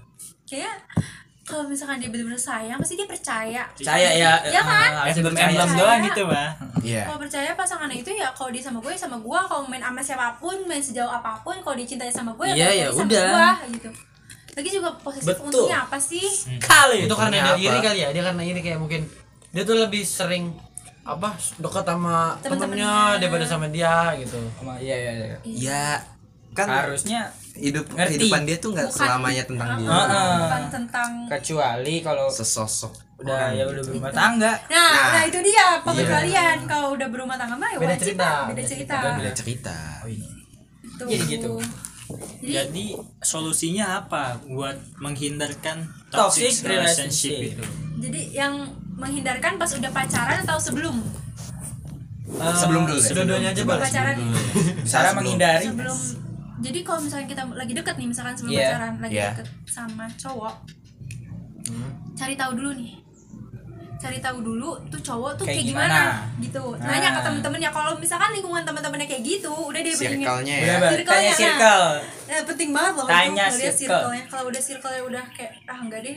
kayak 0.45 0.75
kalau 1.43 1.67
misalkan 1.67 1.99
dia 1.99 2.07
benar-benar 2.07 2.39
sayang 2.39 2.79
pasti 2.79 2.95
dia 2.95 3.05
percaya 3.05 3.63
Percaya 3.75 4.09
ya. 4.15 4.33
Iya 4.47 4.63
kan? 4.63 4.89
eh, 5.03 5.11
harus 5.11 5.19
Emblem 5.19 5.71
doang 5.75 6.01
gitu 6.05 6.23
mah. 6.25 6.51
Iya. 6.79 7.03
kalau 7.05 7.19
percaya 7.21 7.51
pasangannya 7.53 7.97
itu 7.97 8.11
ya 8.13 8.31
kalau 8.31 8.49
dia 8.49 8.59
sama 8.61 8.79
gue 8.79 8.91
sama 8.93 9.17
gue 9.17 9.41
kalau 9.45 9.63
main 9.65 9.79
sama 9.79 9.99
siapa 10.01 10.35
pun 10.37 10.55
main 10.65 10.79
sejauh 10.79 11.07
apa 11.09 11.39
pun 11.41 11.55
kalau 11.59 11.75
dia 11.75 11.87
cintanya 11.87 12.11
sama 12.11 12.31
gue 12.33 12.47
Iya, 12.49 12.55
ya, 12.55 12.67
ya 12.69 12.85
berarti 12.85 12.95
sama 12.97 13.07
udah. 13.09 13.27
gue 13.27 13.71
gitu 13.73 13.89
lagi 14.53 14.69
juga 14.71 14.89
posesif 14.99 15.27
Betul. 15.33 15.47
untungnya 15.49 15.79
apa 15.81 15.97
sih 15.97 16.27
Kali. 16.61 17.07
itu 17.07 17.15
karena 17.17 17.37
dia 17.49 17.55
iri 17.57 17.79
kali 17.81 17.99
ya 17.99 18.09
dia 18.11 18.23
karena 18.23 18.43
iri 18.45 18.61
kayak 18.61 18.79
mungkin 18.79 19.01
dia 19.49 19.63
tuh 19.63 19.77
lebih 19.77 20.03
sering 20.03 20.53
apa 21.03 21.29
dekat 21.57 21.85
sama 21.85 22.39
Temen-temennya. 22.39 22.87
temennya 22.87 22.93
daripada 23.19 23.45
sama 23.45 23.67
dia 23.69 23.95
gitu 24.17 24.39
Sama- 24.55 24.79
Iya, 24.79 24.97
iya, 24.97 25.13
iya. 25.13 25.37
Ya, 25.45 25.87
kan 26.53 26.69
Harusnya 26.69 27.27
hidup 27.53 27.85
Ngerti. 27.89 28.17
kehidupan 28.23 28.41
dia 28.45 28.57
tuh 28.57 28.71
nggak 28.71 28.89
selamanya 28.89 29.43
tentang 29.45 29.69
dia. 29.77 29.89
Heeh. 29.89 30.33
bukan 30.41 30.63
tentang 30.71 31.11
kecuali 31.27 31.95
kalau 32.01 32.27
Sesosok. 32.29 32.93
udah 33.19 33.51
ya 33.51 33.63
udah 33.65 33.83
berumah 33.83 34.11
tangga. 34.11 34.53
Nah, 34.65 34.79
Nah. 34.91 35.11
nah, 35.13 35.23
itu 35.25 35.39
dia 35.41 35.79
pengecualian 35.81 36.67
kalau 36.67 36.93
udah 36.93 37.07
berumah 37.07 37.37
tangga 37.37 37.55
mah 37.55 37.69
ya 37.69 37.79
Beda 37.79 37.93
wajib 37.93 38.03
cerita, 38.05 38.25
lah, 38.25 38.39
beda 38.43 38.53
beda 38.53 38.63
cerita. 38.65 38.97
Beda 39.13 39.33
cerita. 39.33 39.77
Gitu. 40.05 41.05
Jadi 41.05 41.25
gitu. 41.29 41.53
Jadi, 42.43 42.51
Jadi 42.53 42.87
solusinya 43.23 43.87
apa 43.99 44.23
buat 44.45 44.75
menghindarkan 44.99 45.81
Toxic 46.09 46.51
toxic 46.53 46.69
relationship 46.69 47.31
relationship. 47.33 47.57
itu? 47.57 47.65
jadi 48.03 48.23
yang 48.37 48.55
menghindarkan 49.03 49.53
pas 49.57 49.71
udah 49.71 49.91
pacaran 49.91 50.39
atau 50.41 50.57
sebelum? 50.57 50.97
Sebelum 52.33 52.83
dulu 52.85 52.97
deh. 52.97 53.13
Dua-duanya 53.13 53.51
aja 53.51 53.61
Sebelum 53.61 53.83
pacaran. 53.83 54.17
Cara 54.87 55.03
Sebelum. 55.05 55.17
menghindari. 55.19 55.67
Sebelum 55.67 55.99
jadi 56.63 56.79
kalau 56.81 57.01
misalnya 57.03 57.27
kita 57.27 57.43
lagi 57.53 57.73
deket 57.75 57.95
nih 57.97 58.07
misalkan 58.07 58.35
sebelum 58.39 58.55
Iya. 58.55 58.67
pacaran 58.71 58.95
lagi 58.97 59.13
Iya. 59.13 59.29
deket 59.35 59.47
sama 59.67 60.05
cowok 60.15 60.55
cari 62.13 62.35
tahu 62.35 62.53
dulu 62.55 62.71
nih 62.73 62.93
cari 63.97 64.19
tahu 64.19 64.39
dulu 64.41 64.71
tuh 64.87 65.01
cowok 65.01 65.31
tuh 65.39 65.45
Kayak 65.45 65.59
kayak, 65.59 65.67
gimana? 65.69 65.95
gimana? 65.97 66.39
gitu 66.39 66.63
nanya 66.77 67.09
ke 67.09 67.13
Nah. 67.13 67.25
temen-temennya 67.25 67.71
kalau 67.71 67.93
misalkan 67.97 68.31
lingkungan 68.31 68.63
temen-temennya 68.63 69.07
kayak 69.09 69.23
gitu 69.25 69.51
udah 69.51 69.81
deh 69.81 69.91
beringin 69.93 70.23
Circle-nya 70.23 70.55
ya. 70.57 70.75
Mbak. 70.77 70.91
Circle-nya, 70.93 71.11
Tanya 71.13 71.27
nah. 71.29 71.39
circle. 71.41 71.87
Eh, 72.29 72.43
penting 72.45 72.71
banget 72.71 72.93
loh 72.95 73.07
Tanya 73.07 73.45
circle. 73.49 73.75
circle-nya 73.81 74.23
kalau 74.29 74.45
udah 74.49 74.63
circle-nya 74.63 75.03
udah 75.05 75.25
kayak 75.33 75.53
ah 75.65 75.79
enggak 75.81 76.01
deh 76.01 76.17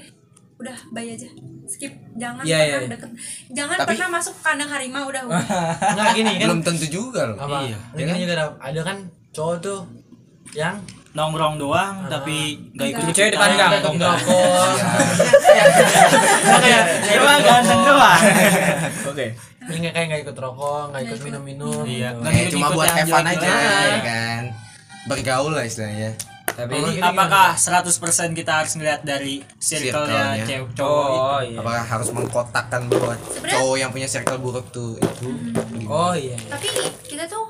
udah 0.55 0.77
bye 0.91 1.05
aja 1.07 1.29
skip 1.67 1.93
jangan 2.13 2.41
Iya, 2.41 2.55
pernah 2.55 2.67
iya, 2.67 2.77
iya. 2.77 2.89
deket 2.89 3.11
jangan 3.49 3.77
Tapi- 3.77 3.89
pernah 3.91 4.07
masuk 4.11 4.35
kandang 4.39 4.69
harimau 4.69 5.05
udah 5.05 5.23
udah 5.23 5.43
nggak 5.95 6.07
gini 6.13 6.31
kan 6.35 6.47
Belum 6.47 6.61
tentu 6.61 6.85
juga 6.87 7.21
loh. 7.25 7.37
apa 7.37 7.57
Iya. 7.63 7.77
Ini 7.91 8.01
kan 8.03 8.15
juga 8.17 8.33
ada, 8.33 8.45
ada 8.59 8.81
kan 8.83 8.97
cowok 9.31 9.55
tuh 9.59 9.79
yang 10.51 10.75
Nongkrong 11.11 11.55
doang 11.55 12.11
tapi 12.11 12.59
gak 12.75 12.91
ikut. 12.91 13.03
Cewek 13.09 13.31
depan 13.31 13.55
gang, 13.55 13.71
Nggak 13.71 13.79
atau 13.79 13.91
enggak? 13.93 14.15
ngerokok 14.19 14.75
kayak 16.57 16.83
cuma 17.07 17.33
ganteng 17.39 17.81
doang. 17.81 18.21
Oke. 19.11 19.25
Ini 19.65 19.75
nggak 19.79 19.93
kayak 19.95 20.05
nggak 20.05 20.21
ikut 20.21 20.35
rokok, 20.35 20.83
nggak 20.91 21.01
ikut 21.07 21.19
minum-minum. 21.23 21.83
Iya. 21.83 22.09
gitu. 22.11 22.19
Nggak 22.19 22.33
ikut- 22.35 22.51
cuma 22.53 22.67
buat 22.69 22.89
fun 23.01 23.25
aja 23.25 23.47
ya 23.87 23.99
kan. 24.01 24.41
Bergaul 25.07 25.51
lah 25.53 25.63
istilahnya. 25.63 26.11
Tapi 26.55 26.71
Kalau 26.71 26.87
kita 26.89 27.09
apakah 27.09 27.47
100% 27.53 27.91
kita 28.33 28.51
harus 28.55 28.73
ngeliat 28.73 29.01
dari 29.01 29.43
circle-nya 29.57 30.39
Circle-nya. 30.39 30.45
cewek 30.45 30.69
cowok 30.71 31.03
itu? 31.05 31.19
Oh 31.19 31.41
iya. 31.41 31.57
Apakah 31.59 31.83
harus 31.85 32.09
mengkotakkan 32.09 32.81
bahwa 32.87 33.11
Sebenarnya- 33.19 33.53
cowok 33.53 33.75
yang 33.77 33.91
punya 33.91 34.07
circle 34.07 34.39
buruk 34.39 34.65
tuh 34.69 34.95
itu? 34.95 35.27
Oh 35.85 36.13
iya. 36.13 36.39
tapi 36.47 36.67
kita 37.03 37.23
tuh 37.25 37.45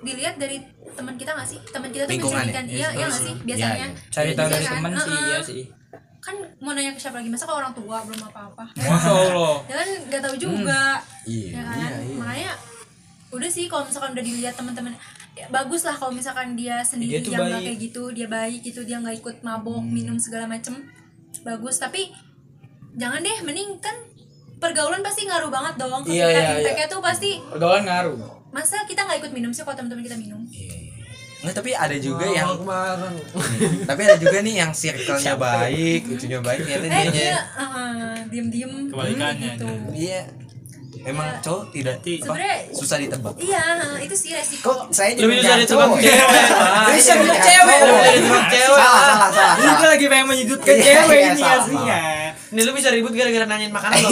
dilihat 0.00 0.36
dari 0.36 0.60
teman 0.90 1.14
kita 1.14 1.30
nggak 1.32 1.46
sih 1.46 1.58
teman 1.64 1.88
kita 1.88 2.04
tuh 2.04 2.12
Lingkungan 2.12 2.36
ya? 2.36 2.44
mencerminkan 2.44 2.64
iya 2.68 2.88
iya 2.92 3.06
nggak 3.06 3.18
sih 3.18 3.34
biasanya 3.40 3.70
Iya, 3.72 3.86
iya. 3.86 4.08
Cari 4.08 4.30
tahu 4.30 4.44
Iya 4.44 4.52
dari 4.52 4.64
kan? 4.64 4.74
teman 4.74 4.92
sih, 4.94 5.16
iya 5.24 5.38
sih. 5.40 5.62
kan 6.18 6.34
mau 6.58 6.72
nanya 6.72 6.90
ke 6.90 7.00
siapa 7.00 7.16
lagi 7.16 7.28
masa 7.28 7.44
ke 7.44 7.54
orang 7.54 7.72
tua 7.72 7.96
belum 8.02 8.20
apa-apa 8.24 8.64
Masya 8.74 9.10
Allah. 9.10 9.56
ya 9.70 9.74
kan 9.76 9.88
nggak 10.04 10.20
tahu 10.20 10.36
juga 10.36 10.82
Iya, 11.24 11.48
ya 11.50 11.62
kan 11.64 11.76
iya, 11.78 11.88
iya. 12.04 12.16
makanya 12.16 12.50
udah 13.30 13.48
sih 13.48 13.64
kalau 13.64 13.82
misalkan 13.84 14.10
udah 14.10 14.22
dilihat 14.22 14.54
teman-teman 14.54 14.92
ya, 15.38 15.46
bagus 15.48 15.82
lah 15.82 15.92
kalau 15.92 16.10
misalkan 16.10 16.52
dia 16.52 16.82
sendiri 16.82 17.18
Dia 17.18 17.30
yang 17.32 17.46
nggak 17.46 17.62
kayak 17.62 17.78
gitu 17.80 18.02
dia 18.10 18.26
baik 18.26 18.60
gitu 18.60 18.80
dia 18.82 18.98
nggak 18.98 19.16
ikut 19.16 19.36
mabok 19.40 19.78
Hmm. 19.78 19.88
minum 19.88 20.16
segala 20.16 20.44
macem 20.46 20.74
bagus 21.40 21.76
tapi 21.76 22.10
jangan 22.92 23.20
deh 23.20 23.38
mending 23.40 23.78
kan 23.78 23.94
pergaulan 24.56 24.98
pasti 25.00 25.22
ngaruh 25.24 25.46
banget 25.48 25.74
dong 25.76 26.02
ke 26.02 26.10
Iya, 26.10 26.26
kita 26.26 26.40
iya, 26.40 26.50
impactnya 26.58 26.86
tuh 26.88 27.00
pasti 27.00 27.30
Pergaulan 27.40 27.84
ngaruh. 27.84 28.18
masa 28.48 28.82
kita 28.82 29.00
nggak 29.00 29.18
ikut 29.20 29.32
minum 29.32 29.50
sih 29.50 29.62
kalau 29.62 29.76
teman-teman 29.76 30.02
kita 30.02 30.16
minum 30.16 30.42
Iya, 30.44 30.66
iya. 30.66 30.86
Nggak, 31.38 31.54
tapi 31.54 31.70
ada 31.70 31.94
juga 31.96 32.24
Oh, 32.24 32.34
yang 32.34 32.50
kemarin. 32.58 33.14
tapi 33.88 34.00
ada 34.02 34.16
juga 34.18 34.38
nih 34.40 34.54
yang 34.58 34.72
circle-nya 34.72 35.34
baik, 35.38 36.02
itunya 36.10 36.40
baik, 36.40 36.66
ternyata 36.66 36.90
eh 36.90 37.06
dia 37.06 37.14
dia 37.14 37.38
uh, 37.54 38.18
diem 38.26 38.48
diem 38.50 38.72
Kebalikannya, 38.90 39.50
gitu 39.54 39.68
Iya. 39.94 40.22
Emang 41.08 41.28
cowok 41.40 41.62
tidak 41.70 41.96
apa, 42.04 42.68
susah 42.70 42.96
ditebak. 42.98 43.34
iya 43.38 43.64
itu 43.98 44.12
sih 44.12 44.30
resiko 44.30 44.68
Kok 44.68 44.80
saya 44.90 45.16
Lebih 45.16 45.40
jadi 45.40 45.40
bisa 45.40 45.52
ditebak 45.58 45.88
cowok 45.88 45.98
ya? 45.98 46.04
cewek. 46.04 46.44
Pak. 46.50 46.88
Bisa 46.92 47.12
cowok. 47.16 47.38
cewek. 47.40 47.78
Lebih 47.80 48.42
cewek. 48.46 48.78
Salah, 48.78 49.02
salah, 49.02 49.30
salah. 49.30 49.54
Ini 49.54 49.64
salah. 49.70 49.88
lagi 49.88 50.04
pengen 50.06 50.26
menyudutkan 50.26 50.68
Iya, 50.70 50.84
cewek 50.98 51.16
iya, 51.16 51.28
ini 51.28 51.40
salah, 51.40 51.58
aslinya. 51.58 51.98
Ini 52.48 52.60
lu 52.62 52.72
bisa 52.72 52.88
ribut 52.88 53.12
gara-gara 53.12 53.44
nanyain 53.44 53.68
makanan 53.70 53.96
lo. 53.98 54.08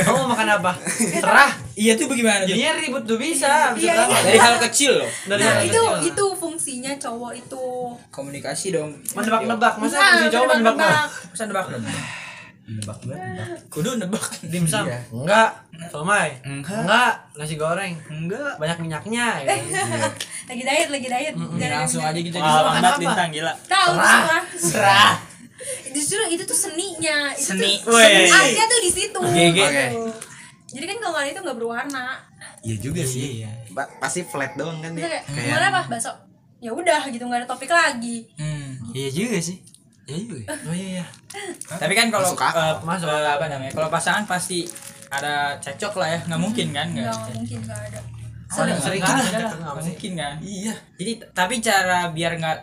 Kamu 0.00 0.16
mau 0.16 0.28
makan 0.28 0.48
apa? 0.52 0.72
Serah. 0.88 1.50
Iya 1.72 1.92
tuh 1.94 2.06
bagaimana 2.06 2.42
tuh? 2.42 2.50
Jadinya 2.50 2.72
ribut 2.76 3.02
tuh 3.04 3.14
bisa. 3.16 3.52
bisa 3.72 3.86
Iya, 3.86 3.94
iya. 4.06 4.18
Dari 4.24 4.38
hal 4.38 4.56
kecil 4.60 4.92
loh. 4.96 5.10
Dari 5.24 5.38
nah 5.40 5.50
hal 5.52 5.62
itu 5.64 5.78
kecil. 5.78 6.08
itu 6.08 6.24
fungsinya 6.36 6.92
cowok 6.96 7.32
itu 7.36 7.62
Iya. 7.62 8.10
Komunikasi 8.10 8.66
dong. 8.70 8.90
menebak-nebak. 9.12 9.72
Masa 9.76 9.94
Nah, 9.94 10.06
fungsi 10.12 10.28
cowok 10.30 10.46
menebak-nebak? 10.48 10.90
menebak-nebak. 10.90 11.30
Masa 11.30 11.42
nebak 12.62 12.98
dong? 13.00 13.12
Nebak 13.12 13.46
nebak. 13.46 13.60
Kudu 13.68 13.90
nebak. 13.96 14.24
Dimsum? 14.44 14.84
Iya. 14.84 15.00
Enggak. 15.08 15.50
Somai? 15.88 16.38
Enggak. 16.42 16.82
Enggak. 16.82 17.12
Nasi 17.34 17.54
goreng? 17.54 17.94
Enggak. 18.06 18.54
Banyak 18.56 18.78
minyaknya. 18.78 19.26
Ya. 19.40 19.56
lagi 20.50 20.62
diet 20.62 20.88
lagi 20.88 21.06
diet 21.06 21.34
Jangan 21.34 21.78
Langsung 21.80 22.02
diet. 22.02 22.10
aja 22.10 22.20
gitu. 22.20 22.36
Wah, 22.36 22.50
makan 22.60 22.66
lambat 22.76 22.90
apa? 22.90 23.00
lintang 23.00 23.30
gila. 23.30 23.52
tahu 23.64 23.92
Serah. 23.94 24.42
serah 24.54 25.12
justru 25.86 26.16
itu 26.26 26.42
tuh 26.42 26.56
seninya 26.56 27.36
itu 27.36 27.52
Seni. 27.52 27.76
tuh, 27.78 27.92
Weh. 27.92 28.26
artnya 28.26 28.64
tuh 28.64 28.80
di 28.80 28.90
situ 28.90 29.18
GG. 29.20 29.58
Oke. 29.60 29.84
jadi 30.70 30.84
kan 30.86 30.96
kalau 30.98 31.14
kalian 31.14 31.30
itu 31.30 31.40
nggak 31.42 31.58
berwarna 31.58 32.06
Iya 32.60 32.76
juga 32.78 33.02
sih. 33.02 33.40
Iya. 33.40 33.52
Ba- 33.68 33.90
pasti 33.98 34.20
flat 34.22 34.52
doang 34.54 34.80
kan 34.80 34.92
dia. 34.92 35.04
kayak 35.04 35.22
gimana 35.28 35.66
apa 35.70 35.80
bakso 35.86 36.12
ya 36.58 36.70
udah 36.70 37.04
gitu 37.06 37.20
nggak 37.22 37.44
ada 37.44 37.48
topik 37.48 37.68
lagi 37.68 38.24
Hmm. 38.34 38.80
Iya 38.90 39.08
juga 39.10 39.36
sih. 39.38 39.60
Iya 40.10 40.18
juga. 40.26 40.54
Oh 40.66 40.74
iya 40.74 40.88
iya. 40.98 41.04
Tapi 41.70 41.92
kan 41.94 42.10
kalau 42.10 42.26
Masuk 42.26 42.42
eh, 42.42 42.74
Masuk 42.82 43.08
akal. 43.08 43.30
apa 43.38 43.46
namanya? 43.46 43.70
Kalau 43.70 43.88
pasangan 43.88 44.24
pasti 44.26 44.66
ada 45.08 45.54
cekcok 45.56 45.94
lah 45.96 46.08
ya. 46.10 46.18
Nggak 46.26 46.40
mungkin 46.42 46.66
kan? 46.74 46.86
nggak 46.90 47.14
mungkin 47.38 47.58
nggak 47.62 47.80
ada 47.94 48.00
Sering 48.50 48.78
sering 48.82 48.98
kan 48.98 49.14
ada. 49.14 49.30
ada. 49.30 49.48
Nggak 49.54 49.76
mungkin 49.86 50.12
kan? 50.18 50.34
Iya. 50.42 50.74
Jadi 50.98 51.12
tapi 51.30 51.54
cara 51.62 52.10
biar 52.10 52.32
nggak 52.34 52.56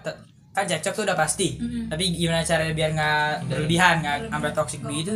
kan 0.51 0.66
cekcok 0.68 0.94
tuh 0.94 1.04
udah 1.08 1.16
pasti. 1.16 1.56
Tapi 1.88 2.04
gimana 2.12 2.44
caranya 2.44 2.74
biar 2.75 2.89
nggak 2.92 3.32
berlebihan, 3.48 3.96
nggak 4.04 4.18
sampai 4.27 4.51
toksik 4.51 4.82
begitu? 4.84 5.16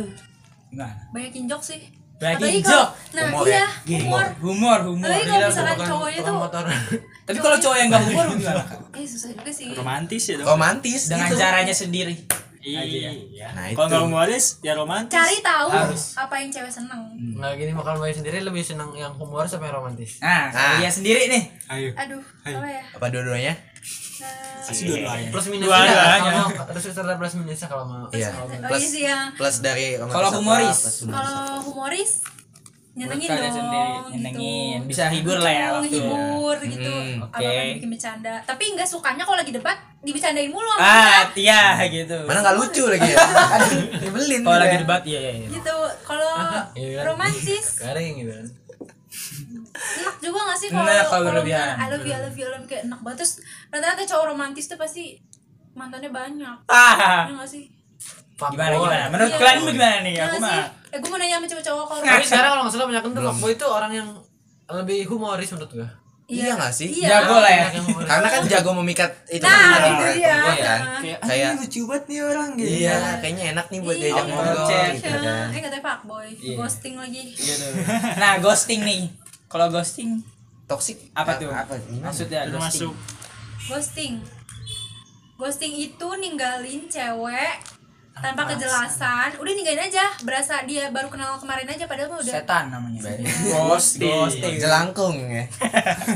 Gimana? 0.72 0.96
banyakin 1.12 1.44
jok 1.44 1.60
sih 1.60 1.80
Apalagi 2.32 2.60
jok. 2.60 2.68
kalau- 2.68 2.90
nah 3.12 3.24
Humor 3.28 3.44
iya 3.44 3.54
ya? 3.54 3.66
humor 3.98 4.24
Humor, 4.40 4.78
humor. 4.86 5.04
Apalagi 5.04 5.26
kalau 5.26 5.46
misalkan 5.46 5.78
cowoknya 5.84 6.20
tuh 6.22 6.34
motor. 6.34 6.62
Tapi 7.26 7.38
kalau 7.38 7.56
cowok 7.58 7.76
yang 7.76 7.88
nggak 7.88 8.02
humor 8.04 8.24
gimana? 8.32 8.62
eh 8.92 9.04
susah 9.04 9.28
juga 9.32 9.50
sih 9.50 9.66
Romantis 9.72 10.22
ya 10.22 10.34
dong. 10.36 10.46
Romantis 10.48 11.00
Dengan 11.06 11.28
gitu. 11.28 11.36
caranya 11.36 11.74
sendiri. 11.74 12.16
Iya. 12.62 13.50
Nah, 13.50 13.66
Kalau 13.68 13.86
nggak 13.86 14.02
humoris 14.04 14.62
ya 14.62 14.72
romantis. 14.72 15.10
cari 15.12 15.42
tahu 15.42 15.66
Harus. 15.68 16.14
apa 16.14 16.34
yang 16.36 16.46
cewek 16.48 16.70
seneng 16.70 17.10
Nggak 17.34 17.58
gini 17.58 17.74
makan 17.74 17.98
boy 17.98 18.06
sendiri 18.08 18.38
lebih 18.38 18.62
senang 18.62 18.94
yang 18.94 19.10
humor 19.12 19.42
sama 19.44 19.66
yang 19.66 19.82
romantis. 19.82 20.22
Nah, 20.22 20.46
Nah. 20.48 20.78
dia 20.78 20.86
sendiri 20.86 21.26
nih. 21.26 21.42
Ayo. 21.66 21.90
aduh 21.92 22.22
apa 22.44 22.62
ya 22.64 22.82
Apa 22.92 23.06
dua-duanya? 23.08 23.58
Kasih 24.62 24.84
dua-duanya. 24.86 25.28
Plus 25.28 25.46
minusnya 25.48 25.74
Dua-duanya. 25.74 26.32
kalau 26.38 26.66
terus 26.70 26.84
serta 26.88 27.14
plus 27.14 27.34
minusnya 27.34 27.66
kalau 27.66 27.84
mau. 27.84 28.04
Iya. 28.08 28.30
oh 28.30 28.46
iya 28.46 28.60
Plus 28.64 28.84
ya 28.94 29.18
plus 29.32 29.56
dari 29.58 29.86
romantis 29.94 30.14
Kalau 30.14 30.28
humoris? 30.32 30.78
plus 30.78 30.96
kalau 31.08 31.38
humoris 31.64 32.12
nyenengin 32.92 33.24
dong 33.26 33.40
sendiri, 33.48 33.88
gitu. 33.88 34.08
nyenengin. 34.12 34.78
Bisa 34.84 35.08
hibur 35.08 35.34
lah 35.36 35.48
ya 35.50 35.66
waktu. 35.74 35.96
hibur 35.96 36.56
gitu 36.62 36.92
Hmm, 36.92 37.24
oke. 37.24 37.40
apa 37.40 37.62
bikin 37.74 37.88
bercanda 37.88 38.34
tapi 38.44 38.62
nggak 38.70 38.84
sukanya 38.84 39.24
kalau 39.24 39.34
lagi 39.34 39.48
debat 39.50 39.74
dibicarain 39.98 40.46
mulu 40.46 40.68
sama 40.68 40.84
Ah, 40.84 41.24
iya 41.34 41.80
gitu. 41.88 42.18
Mana 42.22 42.38
nggak 42.40 42.52
lucu 42.54 42.84
lagi 42.86 43.08
ya? 43.08 43.16
Aduh, 43.16 43.80
nyebelin. 44.04 44.40
Kalau 44.40 44.52
gitu 44.52 44.60
lagi 44.60 44.68
ya. 44.68 44.78
debat 44.78 45.02
iya 45.02 45.18
iya. 45.18 45.32
iya. 45.34 45.48
gitu 45.50 45.74
kalau 46.04 46.30
Iya 46.76 46.88
kan? 46.94 47.04
romantis 47.08 47.66
Garing 47.80 48.14
gitu 48.20 48.30
kan. 48.30 48.46
Enak 49.72 50.16
juga 50.18 50.38
gak 50.44 50.58
sih 50.58 50.68
kalau 50.68 50.84
Enak 50.84 51.06
kalau 51.06 51.24
berlebihan. 51.26 51.74
I 51.74 51.86
love 51.88 52.02
you 52.02 52.12
I 52.12 52.20
love 52.20 52.34
you 52.34 52.44
I 52.44 52.50
love 52.50 52.60
you 52.60 52.68
kayak 52.68 52.82
enak 52.84 53.00
banget 53.00 53.16
terus 53.18 53.32
rata-rata 53.68 54.02
cowok 54.04 54.24
romantis 54.28 54.64
tuh 54.66 54.76
pasti 54.76 55.16
mantannya 55.72 56.10
banyak 56.10 56.56
Ah, 56.66 57.26
ya 57.26 57.32
gak 57.34 57.48
sih 57.48 57.64
gimana 58.42 58.74
gimana? 58.74 59.06
Menurut 59.08 59.30
Iya. 59.30 59.38
kalian 59.38 59.58
gimana 59.64 59.98
nih? 60.02 60.12
Ya 60.12 60.24
Aku 60.26 60.36
mah 60.36 60.66
eh 60.90 60.98
gue 60.98 61.08
mau 61.08 61.16
nanya 61.16 61.36
sama 61.36 61.46
cowok-cowok 61.46 61.84
kalau 61.86 62.00
Tapi 62.02 62.24
sekarang 62.26 62.50
kalau 62.50 62.62
nggak 62.62 62.74
salah 62.74 62.86
banyak 62.86 63.02
tuh 63.02 63.22
fuckboy 63.22 63.52
itu 63.52 63.66
orang 63.66 63.92
yang 63.94 64.08
lebih 64.68 65.00
humoris 65.06 65.48
menurut 65.48 65.72
gua. 65.72 65.88
Iya 66.24 66.50
nggak 66.54 66.72
sih? 66.72 66.88
iya. 66.90 67.08
Jago 67.12 67.36
lah 67.38 67.52
ya. 67.52 67.66
Karena 68.02 68.26
kan 68.26 68.40
jago 68.44 68.70
memikat 68.74 69.10
itu 69.28 69.40
Nah, 69.40 69.52
kan 69.52 69.62
itu 69.62 69.70
orang 69.70 69.94
dia. 70.10 70.26
perempuan 70.26 70.56
kan. 70.58 70.80
Kayak 71.22 71.50
lucu 71.54 71.80
banget 71.84 72.04
nih 72.04 72.18
orang 72.24 72.48
gitu. 72.52 72.72
iya, 72.74 72.96
kayaknya 73.20 73.44
enak 73.52 73.66
nih 73.68 73.78
buat 73.78 73.94
Iya. 73.94 74.02
diajak 74.02 74.24
ngobrol 74.26 74.66
gitu 74.90 75.06
Ya, 75.06 75.18
kan. 75.20 75.46
eh 75.48 75.60
katanya 75.60 75.82
fuckboy 75.84 76.28
Iya. 76.32 76.54
ghosting 76.56 76.94
lagi. 76.96 77.22
Nah, 78.16 78.32
ghosting 78.38 78.80
nih. 78.82 79.02
Kalau 79.52 79.68
ghosting 79.68 80.24
Toxic 80.64 80.96
apa 81.12 81.36
tuh? 81.36 81.52
Apa? 81.52 81.76
Gimana? 81.78 82.08
Maksudnya 82.08 82.48
ghosting. 82.48 82.56
Termasuk 82.88 82.92
ghosting 83.62 84.14
ghosting 85.34 85.72
itu 85.76 86.08
ninggalin 86.16 86.86
cewek 86.86 87.56
tanpa 88.14 88.44
kejelasan 88.46 89.34
udah 89.34 89.52
ninggalin 89.52 89.82
aja 89.82 90.04
berasa 90.20 90.62
dia 90.62 90.88
baru 90.88 91.08
kenal 91.08 91.36
kemarin 91.36 91.66
aja 91.66 91.84
padahal 91.84 92.08
mah 92.08 92.20
udah 92.20 92.34
Setan 92.34 92.64
namanya. 92.68 93.00
ghosting. 93.68 94.08
Ghosting. 94.08 94.54
Jelangkung 94.56 95.16
ya. 95.18 95.44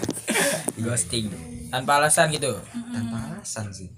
Ghosting. 0.78 1.26
Tanpa 1.66 1.98
alasan 1.98 2.30
gitu. 2.30 2.52
Tanpa 2.70 3.16
alasan 3.28 3.66
sih. 3.70 3.88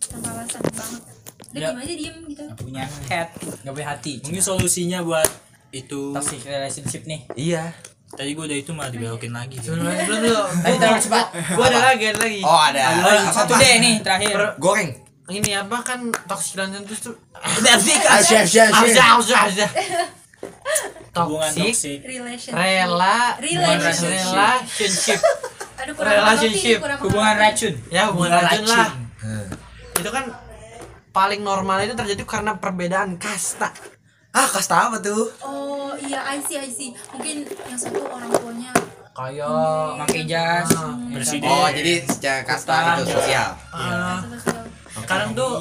tanpa 0.00 0.32
alasan 0.34 0.62
banget 0.72 1.02
udah 1.48 1.60
Ya. 1.60 1.68
diem 1.68 1.78
aja 1.78 1.94
diem 1.94 2.16
gitu 2.28 2.44
Gak 2.44 2.58
punya 2.58 2.84
head, 3.08 3.28
gak 3.60 3.72
punya 3.72 3.88
hati. 3.88 4.12
Mungkin 4.20 4.40
solusinya 4.42 5.00
buat 5.00 5.28
itu 5.70 6.12
toxic 6.12 6.40
relationship 6.42 7.04
nih. 7.04 7.20
Iya. 7.34 7.72
Tadi 8.08 8.30
gue 8.32 8.44
udah 8.44 8.58
itu 8.58 8.70
malah 8.72 8.88
dibelokin 8.88 9.32
lagi. 9.32 9.56
Belum 9.60 9.84
dulu. 9.84 10.42
Tadi 10.64 10.76
terlalu 10.76 11.00
cepat. 11.00 11.26
Gua 11.52 11.64
ada 11.68 11.78
lagi, 11.92 12.04
ada 12.08 12.18
lagi. 12.18 12.40
Oh 12.40 12.60
ada. 12.60 12.82
Oh, 12.98 13.30
satu 13.30 13.52
deh 13.54 13.74
nih 13.78 13.94
terakhir. 14.00 14.56
Goreng. 14.56 14.90
Ini 15.28 15.60
apa 15.60 15.84
kan 15.84 16.08
toxic 16.24 16.56
relationship 16.56 16.96
tuh 17.04 17.12
aja, 18.08 19.44
aja. 19.44 19.66
Hubungan 21.18 21.50
Toxic, 21.50 21.66
toksik. 21.74 21.98
relationship 22.06 22.54
rela, 22.54 23.18
Relationship. 23.42 24.08
relationship. 24.30 25.20
aduh 25.82 25.94
Hubungan 27.02 27.34
racun. 27.36 27.74
Ya 27.90 28.02
hubungan 28.08 28.38
racun 28.38 28.64
lah. 28.66 28.88
Hmm. 29.18 29.46
Itu 29.98 30.08
kan 30.08 30.24
paling 31.10 31.42
normal 31.42 31.82
itu 31.82 31.92
terjadi 31.92 32.22
karena 32.22 32.54
perbedaan 32.56 33.18
kasta. 33.18 33.74
Ah, 34.30 34.46
kasta 34.46 34.86
apa 34.86 34.96
tuh? 34.98 35.32
oh 35.40 35.96
iya 35.98 36.20
I 36.22 36.38
see 36.38 36.56
I 36.56 36.68
see 36.68 36.90
mungkin 37.10 37.42
yang 37.44 37.76
satu 37.76 38.00
orang 38.04 38.28
tuanya 38.30 38.70
Kayak 39.10 39.50
Pakai 39.98 40.22
jas. 40.24 40.70
Presiden. 41.10 41.42
Oh, 41.44 41.66
jadi 41.68 42.06
secara 42.06 42.40
kasta 42.44 42.74
gitu 42.94 43.18
sosial. 43.18 43.50
ah, 43.68 44.22
sosial 44.22 44.62
kadang 45.02 45.32
tuh 45.32 45.58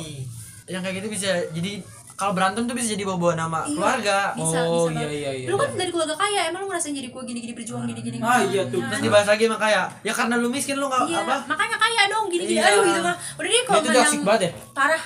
yang 0.65 0.79
kayak 0.79 0.99
gitu 0.99 1.07
bisa 1.09 1.31
jadi 1.49 1.79
kalau 2.13 2.33
berantem 2.33 2.65
tuh 2.65 2.73
bisa 2.73 2.91
jadi 2.91 3.01
bawa-bawa 3.03 3.33
nama 3.35 3.59
Iya, 3.63 3.73
keluarga. 3.73 4.17
bisa, 4.35 4.57
Oh, 4.63 4.89
bisa 4.89 4.99
iya, 4.99 5.09
iya, 5.09 5.31
iya. 5.37 5.47
lu 5.47 5.55
kan 5.55 5.69
dari 5.71 5.87
keluarga 5.87 6.13
kaya 6.13 6.49
emang 6.49 6.61
lu 6.61 6.67
ngerasain 6.67 6.91
jadi 6.91 7.07
gua 7.07 7.23
gini-gini 7.23 7.53
berjuang 7.53 7.87
gini-gini 7.87 8.17
Ah, 8.19 8.43
iya 8.43 8.67
tuh. 8.67 8.77
Terus 8.79 9.01
dibahas 9.01 9.25
lagi 9.25 9.43
sama 9.45 9.57
kayak 9.57 9.85
ya 10.01 10.13
karena 10.13 10.35
lu 10.35 10.49
miskin 10.49 10.75
lu 10.75 10.85
nggak 10.85 11.01
iya 11.07 11.17
apa? 11.19 11.35
makanya 11.47 11.77
kaya 11.79 12.01
dong 12.07 12.25
gini-gini 12.27 12.57
Iya. 12.57 12.67
aduh 12.67 12.83
gitu 12.83 13.01
mah 13.01 13.15
udah 13.37 13.49
deh 13.49 13.61
kalau 13.63 13.79
Itu 13.79 13.89
banget 14.21 14.41
ya? 14.43 14.51
parah 14.69 15.03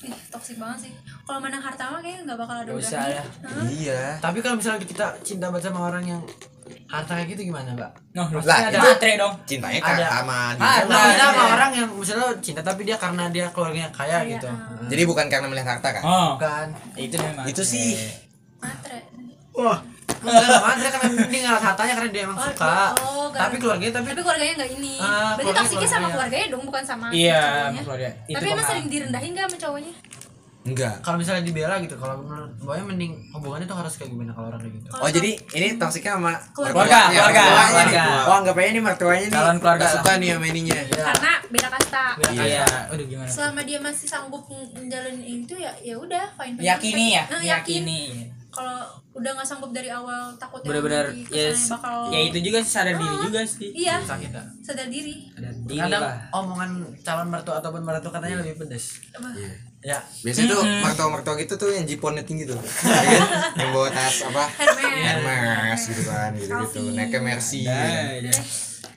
ih 0.00 0.14
toxic 0.28 0.56
banget 0.56 0.78
sih 0.80 0.92
kalau 1.28 1.38
menang 1.38 1.60
harta 1.60 1.84
mah 1.86 2.00
kayaknya 2.00 2.20
nggak 2.24 2.38
bakal 2.40 2.56
ada 2.56 2.70
Gak 2.70 2.80
usah 2.80 3.02
ya. 3.06 3.22
Hah? 3.44 3.66
Iya. 3.68 4.02
Tapi 4.16 4.38
kalau 4.40 4.56
misalnya 4.56 4.80
kita 4.80 5.12
cinta 5.20 5.46
banget 5.46 5.68
sama 5.68 5.80
orang 5.84 6.04
yang 6.06 6.20
harta 6.86 7.12
kayak 7.14 7.28
gitu 7.30 7.42
gimana, 7.46 7.68
Mbak? 7.70 7.90
Noh, 8.14 8.26
Lah, 8.26 8.40
pasti 8.40 8.64
ada 8.64 8.72
itu- 8.72 8.88
matre 8.88 9.12
dong. 9.14 9.34
Cintanya 9.44 9.76
Ada. 9.78 9.84
kan 9.84 9.96
sama 10.10 10.38
dia. 10.50 10.64
Ah, 10.64 10.72
Nah, 10.80 10.88
Nah, 10.88 11.04
kita 11.06 11.24
sama 11.26 11.42
orang 11.50 11.70
yang 11.74 11.88
misalnya 11.92 12.28
cinta 12.40 12.60
tapi 12.62 12.80
dia 12.82 12.96
karena 12.96 13.24
dia 13.28 13.46
keluarganya 13.48 13.90
kaya 13.90 14.18
Kaya, 14.18 14.32
gitu. 14.32 14.48
ah. 14.48 14.80
Jadi 14.82 15.02
bukan 15.04 15.26
karena 15.28 15.46
melihat 15.46 15.68
harta 15.70 15.88
kan? 15.90 16.02
Oh, 16.02 16.28
Bukan. 16.34 16.66
itu 16.96 17.16
memang. 17.18 17.44
Itu 17.44 17.60
sih. 17.62 17.92
matre 18.58 19.04
Wah. 19.52 19.78
Enggak, 20.18 20.74
dia 20.74 20.90
karena 20.90 21.08
dia 21.22 21.40
ngeliat 21.44 21.62
hartanya 21.62 21.94
karena 21.94 22.10
dia 22.10 22.22
emang 22.24 22.34
Oh, 22.34 22.42
suka. 22.42 22.78
oh, 22.98 23.26
tapi 23.30 23.54
keluarganya 23.56 23.92
tapi 23.92 24.06
tapi 24.08 24.18
keluarganya 24.18 24.54
nggak 24.56 24.70
ini 24.72 24.94
Ah, 24.98 25.36
berarti 25.36 25.52
toksiknya 25.54 25.88
sama 25.88 26.06
keluarganya. 26.10 26.46
dong 26.50 26.64
bukan 26.66 26.82
sama 26.82 27.06
Iya, 27.12 27.70
keluarga. 27.76 28.08
Tapi 28.26 28.46
emang 28.48 28.66
sering 28.66 28.86
direndahin 28.88 29.30
gak 29.32 29.46
sama 29.46 29.56
cowoknya 29.60 29.92
Enggak. 30.60 31.00
kalau 31.00 31.16
misalnya 31.16 31.40
dibela 31.40 31.78
gitu, 31.78 31.94
kalau 31.94 32.20
menurut 32.20 32.52
Boy 32.58 32.76
mending 32.80 33.14
hubungannya 33.30 33.64
tuh 33.64 33.78
harus 33.78 33.94
kayak 33.94 34.10
gimana 34.10 34.30
kalau 34.30 34.48
orang 34.48 34.60
kayak 34.60 34.74
gitu. 34.74 34.88
Oh 34.92 35.08
jadi 35.08 35.30
ini 35.54 35.66
toksiknya 35.76 36.12
sama 36.14 36.32
Keluarga. 36.50 36.74
mertuanya, 36.76 37.08
Keluarga, 37.08 37.42
keluarga. 37.42 38.02
nih. 38.04 38.26
Oh 38.26 38.34
anggap 38.34 38.54
aja 38.54 38.68
ini 38.68 38.80
mertuanya 38.80 39.22
nih. 39.22 39.32
Calon 39.32 39.56
keluarga 39.58 39.86
suka 39.88 40.10
nih 40.16 40.28
sama 40.30 40.46
ininya. 40.46 40.76
karena 40.84 41.32
beda 41.48 41.68
kasta 41.70 42.04
Iya, 42.28 42.64
aduh 42.86 43.06
gimana? 43.06 43.28
selama 43.28 43.60
dia 43.62 43.78
masih 43.78 44.04
sanggup 44.04 44.42
menjalani 44.74 45.24
itu 45.24 45.54
ya 45.54 45.72
ya 45.78 45.94
udah 45.94 46.24
fine 46.34 46.52
fine 46.52 46.60
Meyakini 46.60 47.06
ya, 47.10 47.22
Nah, 47.26 47.40
yakin 47.40 47.82
meyakini. 47.82 48.00
kalau 48.50 48.84
udah 49.14 49.30
nggak 49.32 49.46
sanggup 49.46 49.70
dari 49.70 49.88
awal 49.88 50.30
takut 50.36 50.60
benar-benar 50.60 51.08
ya 51.26 51.48
kesannya 51.48 51.74
bakal 51.74 51.96
ya 52.08 52.20
itu 52.22 52.38
juga 52.40 52.58
sih 52.60 52.70
sadar 52.70 52.94
diri 52.94 53.16
juga 53.20 53.40
sih 53.42 53.68
iya 53.72 53.96
sakit 53.98 54.30
ya 54.30 54.44
sadar 54.60 54.86
diri 54.86 55.14
sadar 55.30 55.54
diri 55.58 55.78
kadang 55.80 56.04
omongan 56.30 56.70
calon 57.00 57.28
mertua 57.28 57.54
ataupun 57.58 57.80
mertua 57.80 58.10
katanya 58.10 58.36
lebih 58.38 58.54
pedes 58.58 59.00
Apa? 59.10 59.28
Iya. 59.32 59.50
Ya 59.78 59.98
Biasanya 60.20 60.52
tuh 60.52 60.62
mertua-mertua 60.82 61.34
gitu 61.36 61.54
tuh 61.54 61.70
yang 61.70 61.84
jiponnya 61.84 62.22
tinggi 62.22 62.44
tuh. 62.44 62.58
Ya 62.58 62.98
kan? 63.14 63.54
yang 63.56 63.70
bawa 63.70 63.88
tas 63.88 64.22
apa? 64.22 64.42
Hermes 64.58 65.80
gitu 65.84 66.02
kan, 66.04 66.30
gitu-gitu. 66.34 66.82
Naiknya 66.92 67.20
Mercy. 67.20 67.62
Dah, 67.62 67.78
dah. 67.78 68.18
Udah, 68.18 68.42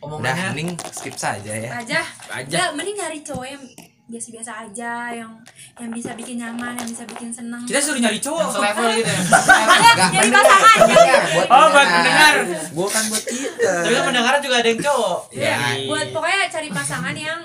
omongannya 0.01 0.45
mending 0.51 0.69
skip 0.89 1.13
saja 1.13 1.53
ya. 1.53 1.69
aja 1.75 2.01
Aja. 2.27 2.45
Nggak, 2.47 2.69
mending 2.73 2.95
nyari 2.97 3.19
cowok 3.21 3.45
yang 3.47 3.63
biasa-biasa 4.07 4.51
aja 4.61 4.93
yang 5.15 5.31
yang 5.77 5.87
bisa 5.89 6.11
bikin 6.11 6.35
nyaman 6.35 6.75
yang 6.75 6.83
bisa 6.83 7.07
bikin 7.07 7.31
seneng 7.31 7.63
kita 7.63 7.79
suruh 7.79 7.95
nyari 7.95 8.19
cowok 8.19 8.43
yang 8.43 8.51
selevel 8.51 8.87
gitu 8.91 9.07
ya 9.07 9.21
Makanya 9.63 9.91
nyari 10.11 10.29
pasangan 10.29 10.77
buat 10.83 11.47
Oh, 11.47 11.67
buat 11.71 11.87
pendengar. 11.87 12.33
Bukan 12.73 13.03
buat 13.07 13.23
kita. 13.23 13.71
tapi 13.79 13.93
kan 13.93 14.03
pendengar 14.03 14.33
juga 14.43 14.55
ada 14.59 14.67
yang 14.67 14.81
cowok 14.81 15.19
Ya. 15.31 15.55
buat 15.87 16.07
pokoknya 16.11 16.51
cari 16.51 16.67
pasangan 16.67 17.15
yang 17.15 17.39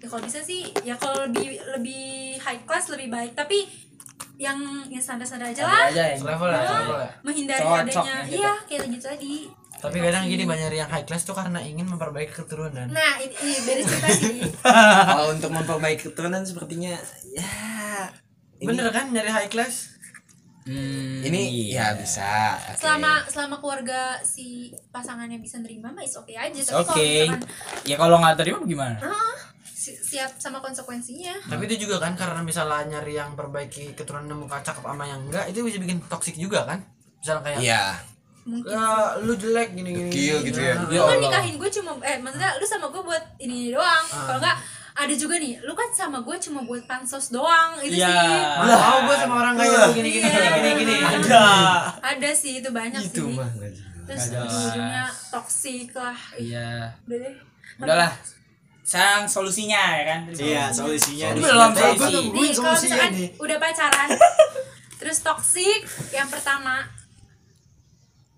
ya 0.00 0.06
kalau 0.08 0.22
bisa 0.24 0.40
sih 0.40 0.72
ya 0.80 0.96
kalau 0.96 1.28
lebih 1.28 1.60
lebih 1.68 2.08
high 2.40 2.60
class 2.64 2.88
lebih 2.88 3.12
baik. 3.12 3.32
Tapi 3.36 3.68
yang 4.40 4.56
yang 4.88 5.02
standar-standar 5.04 5.52
aja 5.52 5.62
lah. 5.68 5.92
aja 5.92 6.04
ya. 6.12 6.16
Selevel 6.16 6.48
ya 6.48 6.60
selevel 6.64 6.96
ya 6.96 7.10
menghindari 7.20 7.60
Cocok 7.60 7.76
adanya 7.76 8.00
yang 8.08 8.24
gitu. 8.24 8.36
iya 8.40 8.52
kayak 8.64 8.84
gitu 8.88 9.06
tadi 9.06 9.34
tapi 9.80 9.96
kadang 9.96 10.24
gini 10.28 10.44
banyak 10.44 10.76
yang 10.76 10.90
high 10.92 11.08
class 11.08 11.24
tuh 11.24 11.32
karena 11.32 11.56
ingin 11.64 11.88
memperbaiki 11.88 12.36
keturunan. 12.36 12.84
Nah 12.92 13.16
ini, 13.16 13.32
ini 13.32 13.64
beda 13.64 13.82
cerita 13.88 14.08
sih. 14.20 14.36
Kalau 14.60 15.32
untuk 15.32 15.48
memperbaiki 15.56 16.12
keturunan 16.12 16.44
sepertinya 16.44 17.00
ya 17.32 18.12
ini, 18.60 18.68
bener 18.68 18.92
kan 18.92 19.08
nyari 19.08 19.32
high 19.32 19.48
class 19.48 19.96
Hmm, 20.62 21.22
ini 21.22 21.40
iya. 21.66 21.90
ya 21.90 21.96
bisa. 21.96 22.30
Oke. 22.68 22.76
selama 22.78 23.24
selama 23.24 23.56
keluarga 23.58 24.00
si 24.20 24.46
pasangannya 24.88 25.36
bisa 25.36 25.56
nerima 25.56 25.88
mah 25.88 26.00
is 26.00 26.12
oke 26.14 26.30
aja 26.30 26.52
tapi 26.52 26.76
oke 26.76 26.84
kalau 26.84 27.00
misalkan 27.00 27.40
ya 27.82 27.96
kalau 27.96 28.16
nggak 28.18 28.36
terima 28.36 28.58
gimana 28.62 28.96
ah, 29.02 29.34
si- 29.64 29.96
siap 29.96 30.36
sama 30.36 30.60
konsekuensinya 30.60 31.32
tapi 31.46 31.64
itu 31.64 31.84
juga 31.84 31.96
kan 31.98 32.12
karena 32.12 32.40
misalnya 32.40 32.84
nyari 32.90 33.14
yang 33.14 33.32
perbaiki 33.32 33.94
keturunan 33.94 34.36
muka 34.36 34.60
cakep 34.60 34.84
sama 34.84 35.04
yang 35.04 35.20
enggak 35.22 35.48
itu 35.48 35.60
bisa 35.62 35.78
bikin 35.78 35.98
toxic 36.04 36.36
juga 36.36 36.64
kan 36.64 36.78
misalnya 37.16 37.42
kayak 37.42 37.58
Iya. 37.58 37.84
mungkin 38.42 38.70
"Ya, 38.70 38.84
lu 39.18 39.32
jelek 39.34 39.68
gini 39.72 39.90
gini 39.90 40.08
Dekil 40.08 40.36
gitu 40.44 40.58
ya. 40.58 40.74
lu 40.78 41.00
kan 41.02 41.18
nikahin 41.18 41.54
gue 41.56 41.70
cuma 41.70 41.92
eh 42.02 42.16
maksudnya 42.16 42.52
lu 42.54 42.64
sama 42.64 42.88
gue 42.88 43.00
buat 43.00 43.24
ini 43.38 43.68
doang 43.70 44.04
Ah. 44.06 44.24
kalau 44.26 44.38
enggak 44.38 44.56
ada 45.00 45.14
juga 45.14 45.34
nih 45.34 45.56
lu 45.60 45.72
kan 45.72 45.88
sama 45.90 46.20
gue 46.20 46.36
cuma 46.38 46.60
buat 46.60 46.84
pansos 46.84 47.28
doang 47.28 47.80
itu 47.80 47.96
Iya. 47.96 48.06
sih. 48.06 48.40
Tahu 48.70 48.98
gue 49.02 49.16
sama 49.16 49.34
orang 49.38 49.54
kaya 49.54 49.76
lu 49.80 49.92
gini 49.92 50.08
gini 50.10 50.26
Iya. 50.26 50.48
gini 50.54 50.70
gini 50.78 50.94
ada. 51.00 51.44
Ada 51.98 52.30
sih 52.32 52.52
itu 52.58 52.68
banyak 52.70 53.00
Itu 53.02 53.24
sih. 53.24 53.34
mah 53.34 53.48
terus 54.04 54.24
ujungnya 54.28 55.04
toksik 55.30 55.90
lah. 55.94 56.18
Iya. 56.34 56.92
Udah 57.02 57.18
deh. 57.18 57.34
Udahlah. 57.78 58.12
Sekarang 58.82 59.22
solusinya 59.24 59.78
ya 59.94 60.04
kan? 60.04 60.20
Iya, 60.28 60.62
solusinya. 60.68 61.26
Ini 61.30 61.40
belum 61.40 61.70
Solusinya. 61.70 61.94
solusi. 61.96 62.26
Nih 62.26 62.50
kalau 62.50 62.54
solusinya 62.74 62.96
misalkan 62.98 63.10
nih. 63.14 63.28
udah 63.38 63.56
pacaran 63.58 64.08
terus 64.96 65.18
toksik 65.20 65.80
yang 66.10 66.26
pertama. 66.26 66.74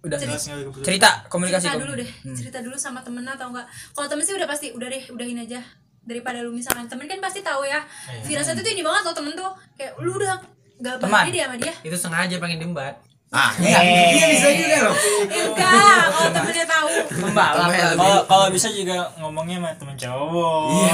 Udah. 0.02 0.18
Cerita- 0.18 0.82
cerita 0.82 1.10
komunikasi 1.26 1.64
cerita 1.64 1.78
dulu 1.80 1.92
deh. 1.96 2.10
Cerita 2.32 2.58
dulu 2.60 2.76
sama 2.76 3.00
temen 3.00 3.22
atau 3.24 3.48
enggak. 3.48 3.64
Kalau 3.90 4.06
temen 4.06 4.22
sih 4.22 4.34
udah 4.34 4.44
pasti 4.44 4.70
udah 4.70 4.86
deh 4.86 5.02
udahin 5.08 5.40
aja 5.40 5.62
daripada 6.02 6.38
lu 6.40 6.50
misalkan 6.50 6.84
temen 6.84 7.06
kan 7.06 7.18
pasti 7.18 7.40
tahu 7.40 7.62
ya 7.62 7.78
firasat 8.22 8.56
itu 8.56 8.68
ini 8.70 8.82
banget 8.82 9.02
loh 9.02 9.14
temen 9.14 9.32
tuh 9.32 9.50
kayak 9.74 9.94
lu 9.98 10.12
udah 10.12 10.34
gak 10.78 10.98
Teman. 10.98 11.22
bahagia 11.22 11.32
dia 11.32 11.44
sama 11.44 11.56
dia 11.56 11.72
itu 11.80 11.96
sengaja 11.96 12.36
pengen 12.38 12.58
diembat 12.60 12.96
Ah, 13.32 13.48
iya. 13.56 13.80
Iya 14.12 14.26
bisa 14.28 14.48
juga 14.52 14.76
loh. 14.84 14.92
Eh, 14.92 15.40
enggak 15.40 16.04
kalau 16.04 16.30
temennya 16.36 16.66
tahu 16.68 16.88
lebih. 16.92 17.96
Kalau 17.96 18.20
kalau 18.28 18.46
bisa 18.52 18.68
juga 18.68 19.08
ngomongnya 19.16 19.56
sama 19.56 19.70
temen 19.72 19.96
cowok. 19.96 20.62
Iya. 20.68 20.92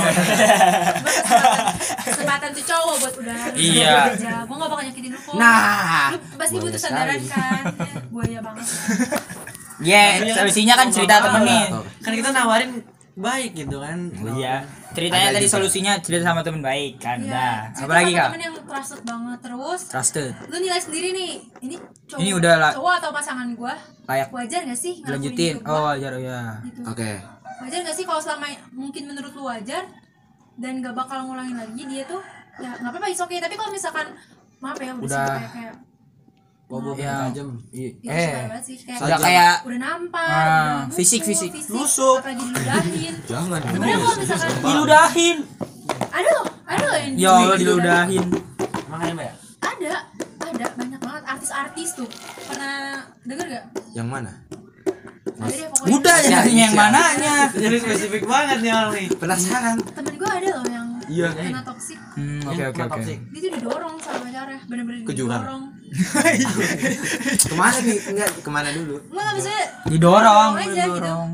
kesempatan 2.04 2.48
tuh 2.54 2.64
cowok 2.64 2.94
buat 3.02 3.14
udah 3.18 3.38
Iya. 3.58 3.90
gue 4.14 4.54
gak 4.54 4.70
bakal 4.70 4.84
nyakitin 4.86 5.10
lu 5.10 5.20
kok 5.20 5.34
Nah. 5.34 6.14
lu 6.14 6.18
pasti 6.38 6.56
butuh 6.56 6.78
sandaran 6.78 7.18
sekali. 7.18 7.34
kan 7.34 7.62
gue 8.06 8.24
ya 8.28 8.40
banget 8.40 8.66
ya 9.78 10.02
solusinya 10.32 10.74
kan 10.74 10.88
cerita 10.90 11.14
temen 11.18 11.42
nih 11.42 11.64
kan 11.98 12.12
kita 12.12 12.30
nawarin 12.30 12.70
baik 13.18 13.50
gitu 13.52 13.76
kan 13.76 13.98
iya 14.32 14.62
ceritanya 14.88 15.28
Ada 15.28 15.36
tadi 15.36 15.48
solusinya 15.50 15.92
cerita 15.98 16.24
sama 16.24 16.40
temen 16.40 16.62
baik 16.62 16.96
kan 16.96 17.18
Iya, 17.18 17.28
dah 17.28 17.56
cerita 17.74 17.84
apalagi 17.84 18.08
sama 18.08 18.16
kak 18.16 18.26
temen 18.28 18.40
yang 18.40 18.54
trusted 18.62 19.00
banget 19.02 19.38
terus 19.42 19.80
trusted 19.90 20.30
lu 20.46 20.56
nilai 20.56 20.80
sendiri 20.80 21.08
nih 21.10 21.30
ini 21.60 21.74
cowok 22.06 22.20
Ini 22.20 22.30
udah 22.32 22.54
lah. 22.56 22.72
cowok 22.72 22.94
atau 22.96 23.10
pasangan 23.10 23.48
gue 23.52 23.74
layak 24.06 24.28
wajar 24.30 24.60
gak 24.64 24.78
sih 24.78 24.94
lanjutin 25.02 25.54
gua? 25.60 25.68
oh 25.68 25.82
wajar 25.90 26.12
ya 26.16 26.40
gitu. 26.62 26.80
Oke. 26.86 27.10
wajar 27.58 27.78
gak 27.82 27.96
sih 27.98 28.04
kalau 28.06 28.20
selama 28.22 28.46
mungkin 28.70 29.02
menurut 29.04 29.32
lu 29.34 29.42
wajar 29.44 29.82
dan 30.56 30.72
gak 30.78 30.94
bakal 30.94 31.26
ngulangin 31.26 31.58
lagi 31.58 31.82
dia 31.84 32.06
tuh 32.06 32.22
ya 32.58 32.70
nggak 32.74 32.90
apa-apa 32.90 33.06
is 33.06 33.18
okay 33.18 33.38
tapi 33.38 33.54
kalau 33.54 33.70
misalkan 33.70 34.06
maaf 34.58 34.74
ya 34.76 34.90
udah, 34.90 35.06
Udah. 35.06 35.26
kayak 35.32 35.50
kayak 35.52 35.74
bobo 36.68 36.92
Ya. 36.94 37.26
tajam. 37.26 37.48
I- 37.72 37.96
ya, 37.98 38.12
eh 38.12 38.28
kayak 38.84 39.00
udah 39.00 39.18
kayak 39.18 39.54
udah 39.64 39.78
nampar 39.78 40.28
Ah, 40.28 40.78
fisik, 40.90 41.24
fisik. 41.24 41.48
Nusuk. 41.66 42.20
apalagi 42.20 42.44
diludahin? 42.44 43.14
Jangan. 43.30 43.58
sebenarnya 43.58 43.96
kalau 43.96 44.16
misalkan? 44.16 44.50
Diludahin. 44.62 45.36
Ada 46.08 46.28
loh 46.30 46.46
ada 46.62 46.84
loh 46.84 46.98
yang 46.98 47.12
ya 47.16 47.30
Allah 47.34 47.56
diludahin. 47.56 48.24
Makanya 48.86 49.12
mbak 49.14 49.24
ya 49.24 49.34
ada 49.58 49.92
ada 50.44 50.66
banyak 50.74 51.00
banget 51.00 51.22
artis-artis 51.26 51.88
tuh. 51.94 52.08
Pernah 52.44 52.76
denger 53.22 53.46
gak 53.48 53.64
Yang 53.92 54.08
mana? 54.10 54.32
ada 55.30 55.54
pokoknya. 55.70 55.92
Udah 55.94 56.18
ya 56.20 56.38
yang 56.44 56.72
mananya? 56.74 57.34
Jadi 57.48 57.76
spesifik 57.86 58.22
banget 58.24 58.58
nih 58.60 58.72
orang 58.72 58.92
nih. 58.92 59.06
Penasaran. 59.14 59.76
temen 59.88 60.14
gue 60.14 60.28
ada 60.28 60.48
loh 60.52 60.66
yang 60.66 60.86
Iya. 61.08 61.32
kena 61.32 61.64
toksik 61.64 61.96
hmm 62.20 62.44
oke 62.44 62.62
oke 62.68 62.80
oke. 62.84 63.00
dia 63.32 63.40
tuh 63.40 63.50
didorong 63.56 63.96
sama 63.96 64.18
pacarnya 64.20 64.60
bener-bener 64.68 65.08
jurang. 65.08 65.40
didorong 65.40 65.62
Ke 67.50 67.54
mana 67.56 67.78
nih? 67.80 67.98
Enggak, 68.12 68.28
ke 68.44 68.50
mana 68.50 68.68
dulu? 68.72 68.96
Enggak 69.08 69.24
nggak 69.24 69.36
bisa 69.40 69.52
didorong 69.88 70.52
didorong 70.60 71.28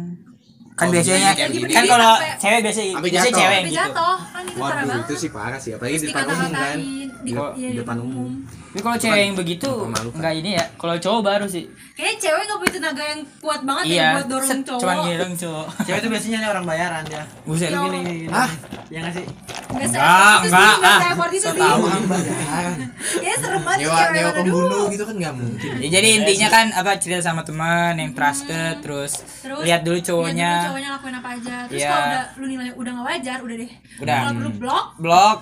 kan 0.75 0.91
biasanya 0.91 1.31
kan 1.39 1.85
kalau 1.87 2.13
cewek 2.43 2.61
biasa 2.67 2.81
biasanya 2.99 3.31
jatuh. 3.31 3.39
cewek 3.39 3.61
gitu 3.63 3.75
jatuh 3.79 4.17
kan 4.19 4.43
itu 4.43 4.59
parah 4.59 4.75
Waduh, 4.75 4.91
banget 4.91 5.07
itu 5.07 5.15
sih 5.15 5.31
parah 5.31 5.59
sih, 5.63 5.71
apalagi 5.71 5.97
di 6.03 6.07
depan 6.11 6.25
umum 6.27 6.51
kan. 6.51 6.79
di, 7.23 7.31
iya, 7.31 7.71
di 7.71 7.77
depan 7.79 7.97
umum. 8.03 8.31
Tapi 8.75 8.83
kalau 8.83 8.99
cewek 8.99 9.21
yang 9.23 9.37
begitu 9.39 9.71
Memalukan. 9.71 10.19
enggak 10.19 10.35
ini 10.35 10.51
ya. 10.53 10.65
Kalau 10.75 10.97
cowok 10.99 11.21
baru 11.23 11.47
sih. 11.47 11.65
Kayaknya 11.95 12.17
cewek 12.19 12.43
gak 12.43 12.59
punya 12.59 12.73
tenaga 12.75 13.03
yang 13.07 13.21
kuat 13.39 13.61
banget 13.63 13.85
ya 13.85 13.95
iya 13.95 14.09
buat 14.13 14.27
dorong 14.27 14.51
set, 14.51 14.61
cowok. 14.67 14.81
cuman 14.83 14.97
gini 14.99 15.15
dong 15.15 15.35
cowok. 15.39 15.67
Cewek 15.87 15.99
itu 16.03 16.09
biasanya 16.11 16.49
orang 16.51 16.65
bayaran 16.65 17.03
dia 17.07 17.23
buset. 17.47 17.63
Ya 17.65 17.71
lu 17.71 17.79
Allah. 17.79 17.95
gini. 17.95 18.13
Gini 18.19 18.35
Hah? 18.35 18.51
ya 18.91 18.99
nggak 19.01 19.15
sih 19.15 19.25
Nggak 19.25 19.87
Enggak, 19.87 20.39
sih, 20.39 20.49
enggak, 20.51 20.75
nggak 20.75 20.91
ah. 20.91 21.01
se-effort 21.01 21.33
itu 21.33 21.47
sih. 21.47 21.61
Tahu. 21.63 21.83
Kan 21.85 22.03
bayaran. 22.05 22.75
Kayaknya 23.15 23.37
serem 23.39 23.63
banget 23.63 23.79
Nyewa 23.79 23.95
cewek 23.95 24.11
nyewa 24.13 24.33
pembunuh 24.35 24.85
gitu 24.91 25.05
kan 25.05 25.15
nggak 25.17 25.35
mungkin. 25.35 25.71
Ya, 25.79 25.89
jadi 25.93 26.09
intinya 26.13 26.49
kan 26.49 26.67
apa 26.73 26.91
cerita 26.99 27.21
sama 27.23 27.43
teman 27.43 27.95
yang 27.95 28.11
trusted 28.13 28.75
terus, 28.81 29.13
Terus 29.41 29.63
lihat 29.63 29.81
dulu 29.83 29.95
lihat 29.95 30.07
cowoknya. 30.09 30.51
dulu 30.53 30.67
cowoknya 30.69 30.91
lakuin 30.93 31.15
apa 31.15 31.29
aja. 31.33 31.57
Terus 31.65 31.79
Iya. 31.79 31.89
kalau 31.89 32.05
udah 32.05 32.25
lu 32.35 32.45
nilai 32.49 32.69
udah 32.75 32.91
gak 32.93 33.07
wajar 33.09 33.39
udah 33.41 33.57
deh. 33.57 33.71
Udah. 33.97 34.19
kalau 34.21 34.33
perlu 34.37 34.51
blok 34.57 34.87
blog 34.99 35.39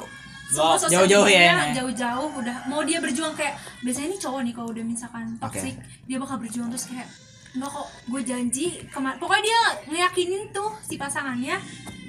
semua 0.53 0.77
sosial 0.77 1.03
jauh-jauh 1.03 1.27
ya, 1.27 1.41
ya. 1.43 1.57
jauh-jauh 1.75 2.29
udah 2.35 2.57
mau 2.67 2.85
dia 2.85 2.99
berjuang 2.99 3.33
kayak 3.33 3.55
biasanya 3.81 4.09
nih 4.11 4.21
cowok 4.21 4.41
nih 4.43 4.53
kalau 4.53 4.69
udah 4.71 4.85
misalkan 4.85 5.25
toxic 5.39 5.75
dia 6.05 6.17
bakal 6.17 6.37
berjuang 6.37 6.69
terus 6.69 6.87
kayak 6.87 7.09
enggak 7.53 7.71
kok 7.71 7.87
gue 8.07 8.21
janji 8.23 8.67
kemar 8.89 9.15
pokoknya 9.17 9.43
dia 9.43 9.61
ngeyakinin 9.87 10.53
tuh 10.53 10.73
si 10.81 10.97
pasangannya 10.97 11.57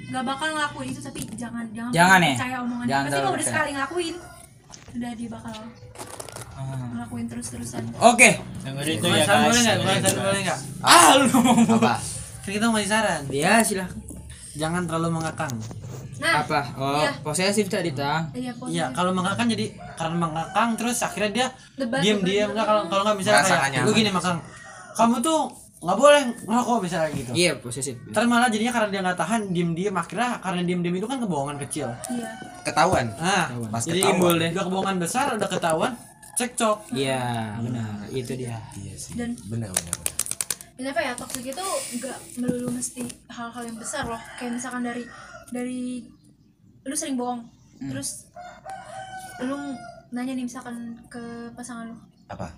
nggak 0.04 0.22
bakal 0.22 0.48
ngelakuin 0.50 0.88
itu 0.88 1.00
tapi 1.00 1.20
jangan 1.34 1.64
jangan, 1.70 1.90
Jangan 1.90 2.20
ya? 2.20 2.28
percaya 2.30 2.56
omongan 2.60 2.86
Jangan 2.86 3.04
pasti 3.04 3.16
kalau 3.18 3.32
udah 3.34 3.46
sekali 3.46 3.70
ngelakuin. 3.72 4.14
Udah 4.94 5.10
dia 5.10 5.28
bakal 5.28 5.56
Ah. 6.54 6.86
ngelakuin 6.94 7.26
terus 7.26 7.50
terusan 7.50 7.82
oke. 7.98 8.30
Dengerin 8.62 8.96
tuh 8.96 9.10
Boleh 9.10 9.18
ya 9.18 9.26
guys. 9.26 9.42
boleh 9.42 9.60
nggak? 9.60 9.76
Boleh 9.76 9.98
saran 9.98 10.22
boleh 10.22 10.42
nggak? 10.46 10.60
ah 10.86 11.08
lu 11.16 11.24
ngomong. 11.26 11.58
Apa? 11.74 11.94
kita 12.46 12.66
mau 12.68 12.78
saran. 12.78 13.22
Ya 13.26 13.52
silakan 13.58 13.98
jangan 14.54 14.82
terlalu 14.84 15.08
mengakang 15.14 15.52
nah 16.14 16.40
apa 16.40 16.60
oh 16.74 16.94
Iya. 16.96 17.10
posesif 17.20 17.66
tadi 17.66 17.90
tang 17.90 18.30
iya. 18.32 18.54
Iya, 18.64 18.86
kalau 18.90 19.10
mengakang 19.10 19.46
jadi 19.46 19.66
karena 19.94 20.16
mengakang 20.16 20.74
terus 20.74 20.98
akhirnya 21.00 21.30
dia 21.32 21.46
Debat, 21.74 21.98
diam 22.00 22.18
debat, 22.18 22.28
diam 22.28 22.48
enggak 22.50 22.66
kalau 22.66 22.82
kalau 22.86 23.02
nggak 23.02 23.16
misalnya 23.18 23.38
Merasa 23.40 23.54
nggak 23.56 23.70
kayak 23.74 23.94
gini 23.94 24.10
makang 24.10 24.38
kamu 24.94 25.16
tuh 25.20 25.38
nggak 25.84 25.98
boleh 25.98 26.20
ngerokok 26.40 26.78
misalnya 26.80 27.08
gitu 27.12 27.30
iya 27.34 27.52
posesif 27.54 27.94
Terus 28.08 28.24
malah 28.24 28.48
jadinya 28.48 28.72
karena 28.72 28.88
dia 28.88 29.00
nggak 29.02 29.18
tahan 29.18 29.40
diem 29.50 29.70
diem 29.72 29.92
akhirnya 29.92 30.30
karena 30.38 30.60
diem 30.62 30.80
diem 30.80 30.94
itu 30.94 31.04
kan 31.04 31.18
kebohongan 31.18 31.58
kecil. 31.60 31.88
iya 32.08 32.28
Ketahuan. 32.62 33.06
Nah, 33.12 33.52
Pas 33.68 33.82
jadi 33.82 34.00
ketahuan. 34.00 34.16
imbul 34.16 34.34
deh. 34.38 34.50
Udah 34.50 34.64
kebohongan 34.64 34.96
besar, 34.96 35.26
udah 35.36 35.44
ketahuan, 35.46 35.92
cekcok. 36.32 36.78
iya 36.90 37.52
benar 37.58 38.00
itu 38.08 38.32
dia 38.32 38.56
Iya 38.72 38.94
sih. 38.96 39.12
Dan- 39.12 39.36
benar 39.44 39.68
benar. 39.68 39.92
benar. 39.92 40.13
Dan 40.74 40.90
apa 40.90 41.00
ya 41.00 41.12
toxic 41.14 41.46
itu 41.46 41.66
nggak 41.98 42.18
melulu 42.36 42.68
mesti 42.70 43.02
hal-hal 43.30 43.62
yang 43.62 43.78
besar 43.78 44.04
loh. 44.04 44.18
Kayak 44.36 44.58
misalkan 44.58 44.82
dari 44.82 45.04
dari 45.54 46.02
lu 46.84 46.94
sering 46.94 47.14
bohong 47.14 47.46
terus 47.84 48.28
lu 49.40 49.56
nanya 50.10 50.32
nih 50.34 50.46
misalkan 50.46 50.94
ke 51.06 51.50
pasangan 51.52 51.90
lu 51.90 51.96
Apa? 52.26 52.50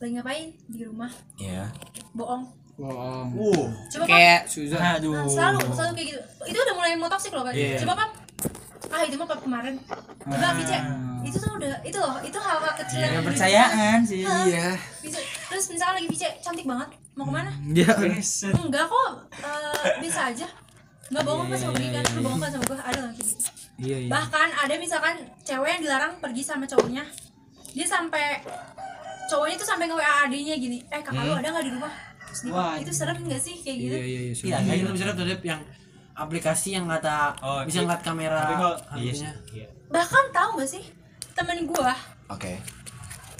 lagi 0.00 0.12
ngapain? 0.18 0.48
Di 0.66 0.82
rumah. 0.82 1.08
Iya. 1.38 1.70
bohong. 2.12 2.44
Bohong. 2.76 3.28
uh. 3.36 3.66
Coba 3.88 4.04
kan 4.04 4.16
kayak 4.16 4.40
Suzan. 4.48 4.80
Aduh. 4.98 5.12
Nah, 5.14 5.28
selalu 5.28 5.58
selalu 5.70 5.92
kayak 5.94 6.08
gitu. 6.12 6.20
Itu 6.50 6.58
udah 6.58 6.74
mulai 6.74 6.92
mau 6.96 7.08
toxic 7.08 7.30
loh 7.32 7.44
kan 7.46 7.54
Iya. 7.54 7.78
coba 7.84 7.94
kan 8.04 8.08
ah 8.92 9.00
itu 9.06 9.16
mah 9.16 9.28
kemarin. 9.32 9.74
Udah 10.28 10.50
Vice. 10.58 10.78
Itu 11.22 11.36
tuh 11.38 11.52
udah 11.56 11.72
itu 11.86 11.96
loh. 11.96 12.16
Itu 12.20 12.36
hal-hal 12.36 12.74
kecil 12.76 12.98
yang 13.00 13.12
Iya, 13.12 13.20
kepercayaan 13.22 13.98
sih 14.04 14.20
Iya. 14.26 14.76
bisa 15.00 15.18
terus 15.48 15.64
misalnya 15.70 16.00
lagi 16.02 16.08
Vice 16.10 16.28
cantik 16.42 16.66
banget 16.68 16.88
mau 17.12 17.24
ke 17.28 17.32
mana? 17.32 17.50
Dia 17.76 17.92
enggak 17.92 18.84
kok 18.88 19.12
eh, 19.44 19.92
bisa 20.00 20.32
aja. 20.32 20.48
Nggak 21.12 21.24
bohong 21.28 21.48
kan 21.52 21.58
sama 21.60 21.72
gue 21.76 21.90
kan? 21.92 22.04
lu 22.16 22.20
bohong 22.24 22.40
kan 22.40 22.50
sama 22.56 22.64
gue 22.64 22.78
ada 22.80 22.98
nggak 23.04 23.14
gitu 23.20 23.34
iya 23.82 23.96
iya. 24.06 24.08
Bahkan 24.08 24.48
ada 24.64 24.74
misalkan 24.80 25.14
cewek 25.44 25.68
yang 25.76 25.82
dilarang 25.84 26.12
pergi 26.24 26.40
sama 26.40 26.64
cowoknya. 26.64 27.04
Dia 27.76 27.86
sampai 27.88 28.40
cowoknya 29.28 29.56
tuh 29.60 29.68
sampai 29.68 29.84
nge 29.92 29.96
WA 29.96 30.12
adiknya 30.28 30.56
gini 30.56 30.78
eh 30.88 31.00
kakak 31.04 31.24
lu 31.24 31.36
ada 31.36 31.48
nggak 31.52 31.64
di 31.68 31.72
rumah? 31.76 31.92
Terus 32.32 32.40
Wah. 32.48 32.80
itu 32.80 32.92
serem 32.96 33.18
nggak 33.20 33.42
sih? 33.44 33.60
Kayak 33.60 33.76
gitu. 33.76 33.96
Iya 33.96 34.04
iya 34.08 34.20
iya 34.24 34.32
iya 34.32 34.56
kayak 34.64 34.78
gitu 34.80 34.90
misalnya 34.96 35.14
tuh 35.16 35.26
yang 35.44 35.60
aplikasi 36.12 36.68
yang 36.76 36.84
kata 36.88 37.32
Oh, 37.40 37.60
bisa 37.64 37.80
iya. 37.80 37.84
ngeliat 37.88 38.02
kamera 38.04 38.40
Tapi 38.44 38.54
kalau 38.56 38.76
iya. 39.00 39.12
Iya. 39.52 39.66
bahkan 39.88 40.24
tahu 40.28 40.48
nggak 40.60 40.68
sih 40.68 40.84
temen 41.32 41.64
gua 41.64 41.92
Oke. 42.28 42.60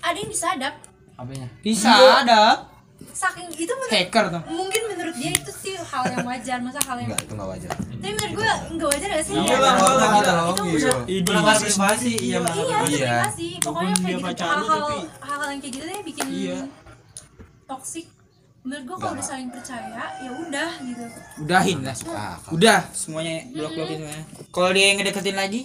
ada 0.00 0.16
yang 0.16 0.28
disadap. 0.28 0.74
Apanya? 1.16 1.48
Bisa. 1.60 1.92
Ada 2.24 2.71
saking 3.08 3.48
itu 3.52 3.68
menurut, 3.70 3.90
hacker 3.90 4.24
tuh. 4.28 4.42
mungkin 4.48 4.80
menurut 4.86 5.14
dia 5.14 5.30
itu 5.30 5.50
sih 5.52 5.74
hal 5.74 6.02
yang 6.06 6.22
wajar 6.22 6.58
masa 6.58 6.80
hal 6.80 6.96
yang 6.96 7.08
Enggak, 7.08 7.20
itu 7.20 7.32
enggak 7.32 7.48
wajar. 7.50 7.68
tapi 7.72 8.10
menurut 8.10 8.32
gua 8.32 8.52
nggak 8.68 8.88
wajar 8.88 9.08
gak 9.10 9.24
sih? 9.24 9.34
Iya, 9.34 9.42
Ya, 9.42 9.52
itu 9.52 9.60
Bang, 9.60 9.76
Enggak 10.12 10.24
dong, 10.28 10.48
itu 10.48 10.62
iya. 10.78 10.92
Ide 11.04 11.28
melanggar 11.28 11.54
sih. 11.54 11.64
privasi 11.64 12.12
iya 12.14 12.38
iya 12.38 12.38
itu 12.38 12.92
Iya. 12.92 13.08
privasi 13.12 13.48
pokoknya 13.58 13.94
kayak 13.94 14.06
dia 14.14 14.30
gitu 14.30 14.44
hal-hal 14.44 14.82
hal-hal 15.20 15.48
yang 15.48 15.60
kayak 15.60 15.72
gitu 15.72 15.84
deh 15.84 16.00
bikin 16.02 16.26
Iya. 16.28 16.58
toxic. 17.64 18.06
Menurut 18.62 18.84
gua 18.86 18.96
kalau 19.00 19.12
udah 19.12 19.26
saling 19.26 19.50
percaya 19.50 20.04
ya 20.16 20.30
udah 20.30 20.70
gitu. 20.80 21.02
Udahin 21.40 21.78
lah. 21.80 21.96
Ah, 22.06 22.38
kalau- 22.38 22.54
udah. 22.54 22.80
Semuanya 22.92 23.34
blok 23.48 23.70
blokin 23.72 23.98
semuanya 23.98 24.22
kalau 24.48 24.70
dia 24.70 24.84
yang 24.86 24.96
ngedeketin 24.96 25.34
lagi 25.34 25.60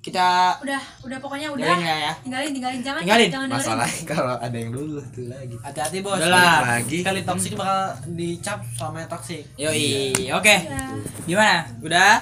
kita 0.00 0.56
udah 0.58 0.80
udah 1.04 1.18
pokoknya 1.20 1.52
udah 1.52 1.60
Tinggalin 1.70 2.00
ya? 2.00 2.12
tinggalin 2.24 2.50
tinggalin 2.50 2.80
jangan 2.80 3.00
Tinggalin. 3.04 3.28
jangan. 3.28 3.48
Masalahnya 3.52 4.00
kalau 4.16 4.34
ada 4.34 4.56
yang 4.56 4.72
dulu 4.72 4.96
tuh 5.06 5.28
lagi. 5.28 5.56
hati-hati 5.60 5.98
bos 6.00 6.16
Udah 6.16 6.28
lah. 6.30 6.60
Lagi. 6.74 6.98
kali 7.04 7.20
toksik 7.20 7.52
bakal 7.52 7.80
dicap 8.10 8.64
sama 8.72 8.96
yang 8.98 9.10
toksik 9.10 9.44
yoi 9.54 10.00
oke 10.32 10.54
Iya. 10.56 10.96
gimana 11.26 11.56
udah 11.80 12.12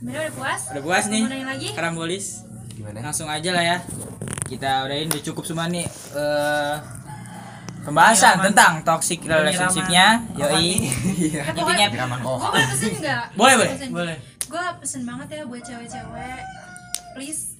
Bener 0.00 0.18
udah 0.24 0.34
puas 0.34 0.60
udah 0.72 0.82
puas 0.82 1.04
nih 1.06 1.22
lagi 1.28 1.68
karambolis 1.70 2.48
Gimana? 2.72 3.04
langsung 3.04 3.28
aja 3.28 3.52
lah 3.52 3.64
ya 3.66 3.76
kita 4.42 4.88
udahin 4.88 5.12
udah 5.12 5.22
cukup 5.22 5.44
semua 5.44 5.68
nih 5.68 5.84
eh 5.84 6.76
pembahasan 7.82 8.38
Penyiraman. 8.38 8.46
tentang 8.48 8.72
toxic 8.88 9.20
relationship-nya 9.20 10.06
yoi 10.32 10.80
Iya. 11.28 11.44
Eh, 11.44 11.52
intinya 11.52 11.86
gue 11.92 12.24
oh. 12.24 12.38
boleh 12.40 12.64
Boleh, 13.36 13.54
boleh. 13.92 14.16
Gue 14.52 14.64
pesen 14.84 15.02
banget 15.08 15.40
ya 15.40 15.42
buat 15.48 15.64
cewek-cewek. 15.64 16.42
Please. 17.16 17.56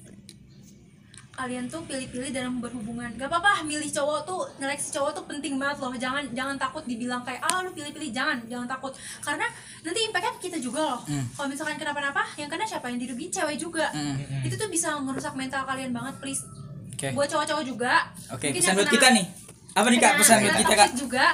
Kalian 1.32 1.64
tuh 1.64 1.80
pilih-pilih 1.88 2.28
dalam 2.28 2.60
berhubungan. 2.60 3.08
Gak 3.16 3.32
apa-apa 3.32 3.64
milih 3.64 3.88
cowok 3.88 4.28
tuh 4.28 4.44
nyeleksi 4.60 4.92
cowok 4.92 5.10
tuh 5.16 5.24
penting 5.24 5.56
banget 5.56 5.80
loh. 5.80 5.96
Jangan 5.96 6.28
jangan 6.36 6.60
takut 6.60 6.84
dibilang 6.84 7.24
kayak 7.24 7.40
ah 7.40 7.64
lu 7.64 7.72
pilih-pilih. 7.72 8.12
Jangan 8.12 8.44
jangan 8.44 8.68
takut. 8.68 8.92
Karena 9.24 9.48
nanti 9.80 10.00
impactnya 10.04 10.36
kita 10.36 10.58
juga 10.60 10.92
loh. 10.92 11.00
Kalau 11.08 11.48
misalkan 11.48 11.80
kenapa-napa 11.80 12.28
yang 12.36 12.52
kena 12.52 12.68
siapa? 12.68 12.92
Yang 12.92 13.08
dirugiin 13.08 13.32
cewek 13.32 13.56
juga. 13.56 13.88
Hmm. 13.96 14.44
itu 14.44 14.54
tuh 14.60 14.68
bisa 14.68 14.92
ngerusak 15.00 15.32
mental 15.32 15.64
kalian 15.64 15.96
banget 15.96 16.14
please. 16.20 16.44
Oke. 16.92 17.16
buat 17.16 17.26
cowok-cowok 17.32 17.64
juga. 17.64 18.12
Oke 18.30 18.52
Mungkin 18.52 18.62
pesan 18.62 18.76
buat 18.76 18.92
kita 18.92 19.08
nih. 19.16 19.26
Apa 19.72 19.86
nih 19.88 19.98
kak? 19.98 20.12
Pesan 20.20 20.36
buat 20.44 20.56
kita 20.60 20.74
kak? 20.76 20.88
juga. 20.94 21.26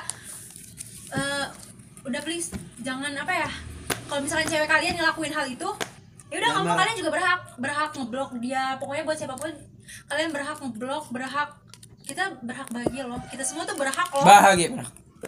Eh, 1.10 1.46
udah 2.06 2.20
please. 2.22 2.54
Jangan 2.86 3.10
apa 3.18 3.34
ya 3.34 3.50
kalau 4.08 4.20
misalnya 4.20 4.46
cewek 4.46 4.66
kalian 4.66 4.94
ngelakuin 4.94 5.30
hal 5.30 5.46
itu 5.46 5.68
ya 6.28 6.36
udah 6.36 6.50
kamu 6.54 6.68
kalian 6.74 6.96
juga 6.96 7.10
berhak 7.10 7.40
berhak 7.56 7.90
ngeblok 7.94 8.30
dia 8.38 8.62
pokoknya 8.76 9.02
buat 9.02 9.16
siapa 9.16 9.34
pun 9.34 9.52
kalian 10.06 10.30
berhak 10.30 10.56
ngeblok 10.58 11.04
berhak 11.08 11.50
kita 12.02 12.24
berhak 12.40 12.68
bahagia 12.68 13.04
loh 13.04 13.20
kita 13.26 13.40
semua 13.42 13.62
tuh 13.62 13.72
berhak 13.74 14.08
loh 14.10 14.24
bahagia 14.24 14.68
Bro. 14.70 14.84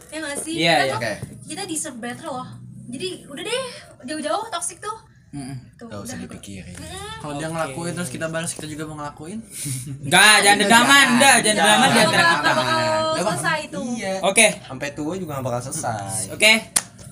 ya 0.07 0.17
nggak 0.19 0.37
sih 0.39 0.55
Iya, 0.57 0.73
kita 0.73 0.83
iya. 0.83 0.91
tuh 0.91 0.99
Oke. 0.99 1.13
kita 1.47 1.63
deserve 1.65 1.99
better 1.99 2.27
loh 2.27 2.49
jadi 2.87 3.09
udah 3.25 3.43
deh 3.43 3.63
jauh-jauh 4.05 4.45
toxic 4.49 4.79
tuh 4.79 4.97
Mm-mm. 5.31 5.55
tuh 5.79 5.87
Gak 5.87 6.01
usah 6.01 6.19
udah. 6.19 6.27
dipikirin. 6.27 6.75
Kalau 7.23 7.39
dia 7.39 7.47
ngelakuin 7.47 7.95
terus 7.95 8.11
kita 8.11 8.27
balas 8.27 8.51
kita 8.51 8.67
juga 8.67 8.83
mau 8.85 8.99
ngelakuin 8.99 9.39
Enggak, 10.05 10.37
jangan 10.43 10.59
dendaman, 10.59 11.07
dah, 11.17 11.37
jangan 11.39 11.55
dendaman 11.55 11.89
di 11.89 11.99
antara 12.01 12.11
bakal- 12.19 12.35
kita. 12.35 12.51
nggak 12.51 12.57
bakal 12.59 13.31
selesai 13.31 13.61
tuh 13.71 13.83
Iya. 13.95 14.13
Oke, 14.21 14.47
Sampai 14.61 14.89
tua 14.91 15.15
juga 15.15 15.31
gak 15.33 15.47
bakal 15.47 15.61
selesai. 15.65 16.35
oke. 16.35 16.53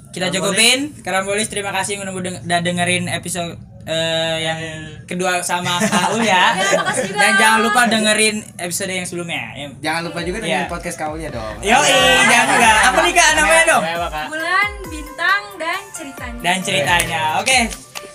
Kita 0.09 0.31
cukupin. 0.31 0.92
Karambolis 0.99 1.47
terima 1.47 1.71
kasih 1.71 2.01
udah 2.01 2.61
dengerin 2.61 3.07
episode 3.07 3.55
eh, 3.85 4.37
yang 4.40 4.59
kedua 5.05 5.40
sama 5.40 5.79
Kaul 5.79 6.25
ya. 6.27 6.53
Ya, 6.55 6.81
juga. 6.99 7.14
Dan 7.14 7.33
jangan 7.37 7.59
lupa 7.62 7.81
dengerin 7.87 8.37
episode 8.57 8.90
yang 8.90 9.05
sebelumnya. 9.05 9.53
Yang- 9.55 9.75
Jangan 9.81 10.01
lupa 10.05 10.21
juga 10.21 10.38
dengerin 10.40 10.66
podcast 10.66 10.97
kaulia 10.97 11.29
dong. 11.29 11.57
Yoi, 11.61 11.92
jangan 12.25 12.47
lupa. 12.51 12.71
Apa 12.85 12.99
nih 13.01 13.12
kak 13.12 13.31
namanya 13.35 13.64
dong? 13.66 13.83
bulan 14.29 14.71
bintang 14.85 15.42
dan 15.57 15.81
ceritanya 15.90 16.40
Dan 16.40 16.57
ceritanya. 16.61 17.23
Oke, 17.38 17.59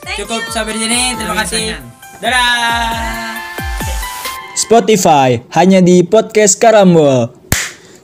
Thank 0.03 0.17
cukup 0.19 0.41
you. 0.41 0.51
sampai 0.51 0.73
di 0.73 0.81
sini. 0.81 1.01
Terima 1.15 1.35
kasih. 1.39 1.65
Dadah. 2.19 3.33
Spotify 4.53 5.41
hanya 5.51 5.79
di 5.79 6.01
podcast 6.01 6.55
Karambol. 6.55 7.33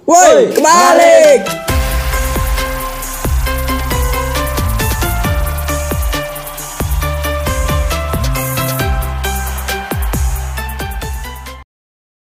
Woi, 0.04 0.50
kebalik. 0.52 1.59